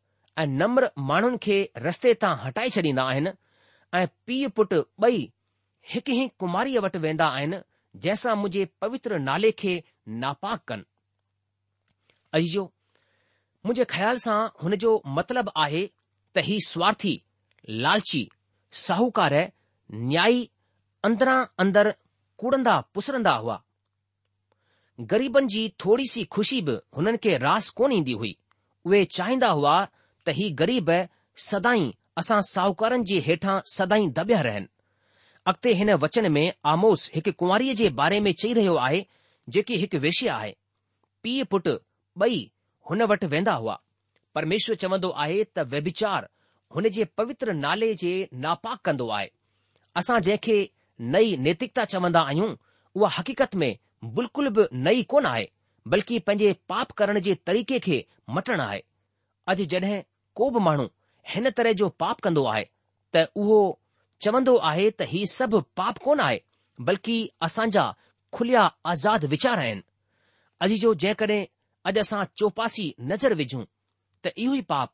ऐं 0.43 0.47
नम्र 0.61 0.89
माण्हुनि 1.11 1.37
खे 1.43 1.59
रस्ते 1.87 2.13
तां 2.23 2.37
हटाए 2.45 2.69
छॾींदा 2.77 3.03
आहिनि 3.13 3.31
ऐं 3.99 4.07
पीउ 4.27 4.49
पुटु 4.57 4.83
ॿई 5.09 5.29
हिकु 5.89 6.13
ई 6.13 6.25
कुमारीअ 6.41 6.81
वटि 6.85 6.99
वेंदा 7.05 7.27
आहिनि 7.37 7.59
जंहिंसां 8.05 8.35
मुंहिंजे 8.43 8.65
पवित्र 8.83 9.19
नाले 9.29 9.51
खे 9.63 9.73
नापाक 10.23 10.61
कनि 10.69 10.85
अ 12.35 12.39
मुंहिंजे 13.67 13.85
ख़्याल 13.95 14.19
सां 14.27 14.39
हुन 14.63 14.75
जो 14.85 14.93
मतिलब 15.19 15.51
आहे 15.65 15.85
त 16.37 16.45
हीउ 16.49 16.61
स्वार्थी 16.71 17.15
लालची 17.85 18.29
साहूकार 18.85 19.35
न्याई 20.09 20.49
अंदरां 21.05 21.39
अंदरि 21.65 21.93
कूड़ंदा 22.41 22.77
पुसरंदा 22.95 23.33
हुआ 23.45 23.63
ग़रीबनि 25.13 25.47
जी 25.53 25.63
थोरी 25.85 26.05
सी 26.15 26.25
ख़ुशी 26.35 26.61
बि 26.67 26.75
हुननि 26.97 27.19
खे 27.25 27.37
रास 27.47 27.69
कोन 27.81 27.93
ईंदी 27.93 28.13
हुई 28.21 28.37
उहे 28.87 29.05
चाहींदा 29.19 29.49
हुआ 29.59 29.77
त 29.85 30.29
ही 30.39 30.51
ग़रीब 30.61 30.91
सदाईं 31.49 31.87
असां 32.23 32.41
साहूकारनि 32.53 33.05
जे 33.13 33.19
हेठां 33.29 33.59
सदाईं 33.77 34.11
दॿिया 34.21 34.41
रहनि 34.49 34.67
अॻिते 35.49 35.73
हिन 35.75 35.93
वचन 36.05 36.31
में 36.33 36.53
आमोस 36.71 37.11
हिकु 37.15 37.33
कुंवारी 37.39 37.75
जे 37.75 37.89
बारे 38.01 38.19
में 38.25 38.33
चई 38.41 38.53
रहियो 38.55 38.75
आहे 38.87 39.05
जेकी 39.55 39.77
हिकु 39.83 39.99
वेषय 39.99 40.29
आहे 40.29 40.55
पीउ 41.23 41.45
पुटु 41.51 41.73
बई 42.19 42.51
हुन 42.91 43.03
वटि 43.13 43.27
वेंदा 43.35 43.53
हुआ 43.63 43.79
परमेश्वर 44.35 44.75
चवंदो 44.83 45.09
आहे 45.25 45.43
त 45.57 45.67
विचार 45.73 46.29
हुन 46.77 46.89
जे 46.97 47.05
पवित्र 47.19 47.53
नाले 47.63 47.93
जे 48.03 48.13
नापाक 48.43 48.81
कंदो 48.85 49.09
आहे 49.19 49.31
असां 50.03 50.21
जंहिंखे 50.29 50.59
नई 51.15 51.37
नैतिकता 51.47 51.85
चवंदा 51.93 52.21
आहियूं 52.31 52.55
उहा 53.01 53.09
हक़ीक़त 53.19 53.55
में 53.63 53.75
बिल्कुल 54.17 54.49
बि 54.59 54.67
नई 54.89 55.03
कोन 55.15 55.27
आहे 55.27 55.49
बल्कि 55.93 56.19
पंहिंजे 56.29 56.55
पाप 56.69 56.91
करण 57.01 57.21
जे 57.27 57.35
तरीक़े 57.47 57.79
खे 57.89 58.05
मटणु 58.37 58.63
आहे 58.63 58.83
अॼु 59.53 59.65
जॾहिं 59.75 60.01
को 60.41 60.51
बि 60.57 60.61
माण्हू 60.69 60.89
हिन 61.35 61.51
तरह 61.59 61.73
जो 61.83 61.89
पाप 62.05 62.21
कंदो 62.29 62.45
आहे 62.55 62.65
त 63.17 63.27
उहो 63.37 63.61
चवंदो 64.25 64.55
आहे 64.71 64.89
त 64.91 65.03
हीउ 65.11 65.27
सभु 65.35 65.59
पाप 65.81 65.99
कोन 66.07 66.21
आहे 66.23 66.39
बल्कि 66.89 67.15
असांजा 67.47 67.85
खुलिया 68.39 68.65
आज़ाद 68.93 69.25
वीचार 69.35 69.59
आहिनि 69.63 69.81
अॼु 70.67 70.77
जो 70.83 70.93
जेकॾहिं 71.05 71.45
अॼु 71.91 72.01
असां 72.03 72.23
चौपासी 72.41 72.85
नज़र 73.13 73.35
विझूं 73.41 73.65
त 74.27 74.33
इहो 74.45 74.55
ई 74.55 74.61
पाप 74.75 74.93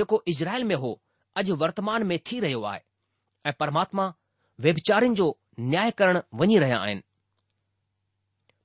जेको 0.00 0.20
इज़राइल 0.34 0.64
में 0.70 0.74
हो 0.84 0.92
अॼु 1.42 1.56
वर्तमान 1.64 2.06
में 2.10 2.18
थी 2.28 2.38
रहियो 2.44 2.62
आहे 2.72 2.80
ऐं 3.46 3.52
परमात्मा 3.62 4.04
वपचारिन 4.66 5.14
जो 5.22 5.28
न्याय 5.72 5.90
करण 6.00 6.20
वञी 6.42 6.58
रहिया 6.64 6.78
आहिनि 6.86 7.02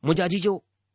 मुंहिंजा 0.06 0.28
जी 0.36 0.48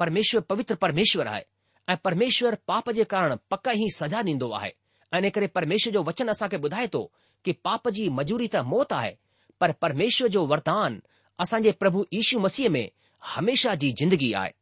परमेश्वर 0.02 0.40
पवित्र 0.52 0.74
परमेश्वर 0.86 1.26
आहे 1.34 1.44
ऐं 1.92 1.96
परमेश्वर 2.06 2.56
पाप 2.70 2.90
जे 3.00 3.04
कारण 3.16 3.36
पक 3.52 3.68
ई 3.76 3.88
सजा 4.00 4.22
ॾींदो 4.34 4.50
आहे 4.60 4.72
इन 5.18 5.28
करे 5.36 5.46
परमेश्वर 5.60 5.92
जो 5.92 6.02
वचन 6.10 6.28
असांखे 6.36 6.56
ॿुधाए 6.66 6.86
थो 6.94 7.02
कि 7.44 7.52
पाप 7.64 7.88
जी 7.98 8.08
मजूरी 8.18 8.46
त 8.54 8.62
मौत 8.72 8.92
आहे 8.92 9.12
पर 9.60 9.72
परमेश्वर 9.84 10.28
जो 10.36 10.44
वरदमानु 10.46 10.98
असांजे 11.44 11.72
प्रभु 11.82 12.04
ईशू 12.20 12.38
मसीह 12.46 12.68
में 12.76 12.86
हमेशा 13.34 13.74
जी 13.82 13.90
जिंदगी 14.00 14.32
आहे 14.40 14.52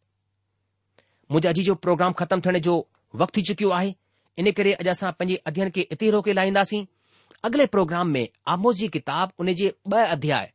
मुंहिंजो 1.32 1.52
जी 1.58 1.62
जो 1.68 1.74
प्रोग्राम 1.86 2.12
ख़तमु 2.20 2.40
थियण 2.46 2.58
जो 2.66 2.74
वक़्तु 3.22 3.40
थी 3.40 3.42
चुकियो 3.50 3.70
आहे 3.78 3.92
इन 4.42 4.50
करे 4.58 4.72
अॼु 4.82 4.90
असां 4.96 5.12
पंहिंजे 5.20 5.36
अध्ययन 5.50 5.70
खे 5.78 5.84
इते 5.98 6.10
रोके 6.14 6.32
लाहींदासीं 6.38 6.84
अॻिले 7.48 7.66
प्रोग्राम 7.76 8.08
में 8.16 8.24
आमोस 8.56 8.76
जी 8.82 8.88
किताब 8.98 9.32
उन 9.44 9.52
जे 9.60 9.72
ॿ 9.92 9.96
अध्याय 10.18 10.52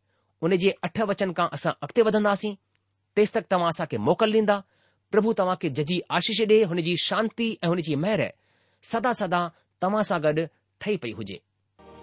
उन 0.48 0.56
जे 0.66 0.74
अठ 0.90 1.02
वचन 1.14 1.34
खां 1.40 1.48
असां 1.58 1.74
अॻिते 1.88 2.02
वधंदासीं 2.10 2.54
तेसि 3.20 3.38
तक 3.40 3.52
तव्हां 3.54 3.70
असांखे 3.76 3.98
मोकल 4.10 4.34
ॾींदा 4.38 4.58
प्रभु 5.16 5.34
तव्हांखे 5.42 5.70
जजी 5.82 6.00
आशीष 6.20 6.42
ॾिए 6.52 6.64
हुनजी 6.74 6.96
शांती 7.06 7.50
ऐं 7.64 7.68
हुनजी 7.74 7.96
महर 8.06 8.28
सदा 8.94 9.14
सदा 9.22 9.42
तव्हां 9.82 10.04
सां 10.12 10.20
गॾु 10.28 10.46
ठही 10.82 10.96
पई 11.04 11.12
हुजे 11.18 11.40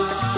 Thank 0.00 0.36
you. 0.36 0.37